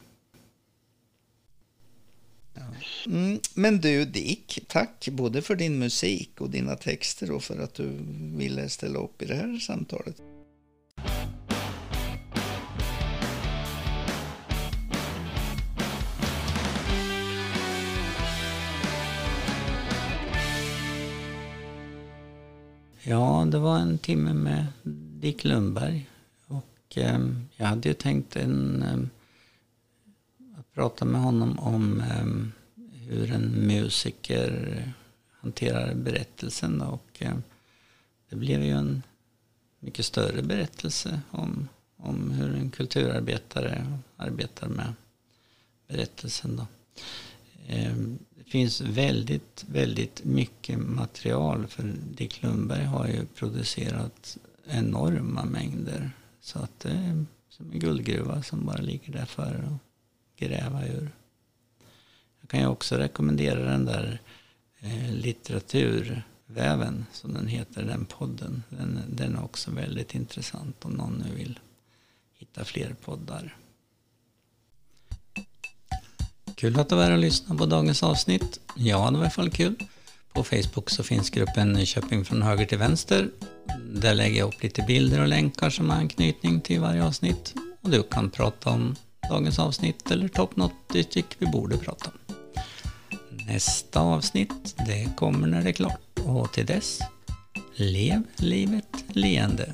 Mm, 3.06 3.40
men 3.54 3.80
du 3.80 4.04
Dick, 4.04 4.58
tack 4.68 5.08
både 5.12 5.42
för 5.42 5.56
din 5.56 5.78
musik 5.78 6.30
och 6.40 6.50
dina 6.50 6.76
texter 6.76 7.30
och 7.30 7.42
för 7.42 7.58
att 7.58 7.74
du 7.74 7.90
ville 8.36 8.68
ställa 8.68 8.98
upp 8.98 9.22
i 9.22 9.24
det 9.24 9.34
här 9.34 9.58
samtalet. 9.58 10.22
Ja, 23.08 23.48
det 23.50 23.58
var 23.58 23.78
en 23.78 23.98
timme 23.98 24.34
med 24.34 24.66
Dick 25.26 25.44
Lundberg. 25.44 26.08
Och 26.46 26.98
eh, 26.98 27.18
jag 27.56 27.66
hade 27.66 27.88
ju 27.88 27.94
tänkt 27.94 28.36
en, 28.36 28.82
eh, 28.82 28.98
att 30.58 30.72
prata 30.74 31.04
med 31.04 31.20
honom 31.20 31.58
om 31.58 32.00
eh, 32.00 32.26
hur 33.08 33.32
en 33.32 33.66
musiker 33.66 34.92
hanterar 35.30 35.94
berättelsen. 35.94 36.80
Och 36.80 37.06
eh, 37.18 37.34
det 38.28 38.36
blev 38.36 38.62
ju 38.62 38.70
en 38.70 39.02
mycket 39.80 40.06
större 40.06 40.42
berättelse 40.42 41.20
om, 41.30 41.68
om 41.96 42.30
hur 42.30 42.54
en 42.54 42.70
kulturarbetare 42.70 43.98
arbetar 44.16 44.68
med 44.68 44.92
berättelsen. 45.88 46.56
Då. 46.56 46.66
Ehm, 47.66 48.18
det 48.36 48.50
finns 48.50 48.80
väldigt, 48.80 49.64
väldigt 49.68 50.24
mycket 50.24 50.78
material 50.78 51.66
för 51.66 51.94
Dick 52.14 52.42
Lundberg 52.42 52.84
har 52.84 53.06
ju 53.06 53.26
producerat 53.26 54.38
enorma 54.68 55.44
mängder. 55.44 56.10
Så 56.40 56.58
att 56.58 56.80
det 56.80 56.90
är 56.90 57.24
som 57.48 57.72
en 57.72 57.78
guldgruva 57.78 58.42
som 58.42 58.66
bara 58.66 58.82
ligger 58.82 59.12
där 59.12 59.24
för 59.24 59.54
att 59.54 59.80
gräva 60.36 60.86
ur. 60.86 61.10
Jag 62.40 62.50
kan 62.50 62.60
ju 62.60 62.66
också 62.66 62.96
rekommendera 62.96 63.70
den 63.70 63.84
där 63.84 64.20
eh, 64.80 65.12
litteraturväven 65.12 67.06
som 67.12 67.34
den 67.34 67.46
heter, 67.46 67.82
den 67.82 68.04
podden. 68.04 68.62
Den, 68.68 69.00
den 69.08 69.36
är 69.36 69.44
också 69.44 69.70
väldigt 69.70 70.14
intressant 70.14 70.84
om 70.84 70.92
någon 70.92 71.24
nu 71.26 71.34
vill 71.36 71.60
hitta 72.34 72.64
fler 72.64 72.94
poddar. 73.04 73.56
Kul 76.54 76.80
att 76.80 76.88
du 76.88 76.96
var 76.96 77.04
här 77.04 77.12
och 77.12 77.18
lyssnade 77.18 77.58
på 77.58 77.66
dagens 77.66 78.02
avsnitt. 78.02 78.60
Ja, 78.76 79.10
det 79.10 79.16
var 79.16 79.18
i 79.18 79.20
alla 79.20 79.30
fall 79.30 79.50
kul. 79.50 79.76
På 80.36 80.44
Facebook 80.44 80.90
så 80.90 81.02
finns 81.02 81.30
gruppen 81.30 81.72
Nyköping 81.72 82.24
från 82.24 82.42
höger 82.42 82.66
till 82.66 82.78
vänster. 82.78 83.28
Där 83.94 84.14
lägger 84.14 84.38
jag 84.38 84.48
upp 84.48 84.62
lite 84.62 84.82
bilder 84.82 85.20
och 85.20 85.28
länkar 85.28 85.70
som 85.70 85.90
har 85.90 85.96
anknytning 85.96 86.60
till 86.60 86.80
varje 86.80 87.04
avsnitt. 87.04 87.54
Och 87.82 87.90
du 87.90 88.02
kan 88.02 88.30
prata 88.30 88.70
om 88.70 88.96
dagens 89.30 89.58
avsnitt 89.58 90.10
eller 90.10 90.28
ta 90.28 90.42
upp 90.42 90.56
något 90.56 90.72
du 90.92 91.02
tycker 91.02 91.36
vi 91.38 91.46
borde 91.46 91.76
prata 91.76 92.10
om. 92.10 92.34
Nästa 93.46 94.00
avsnitt, 94.00 94.76
det 94.86 95.08
kommer 95.16 95.48
när 95.48 95.62
det 95.62 95.68
är 95.68 95.72
klart. 95.72 96.20
Och 96.24 96.52
till 96.52 96.66
dess, 96.66 97.00
Lev 97.74 98.22
livet 98.36 99.04
leende. 99.08 99.72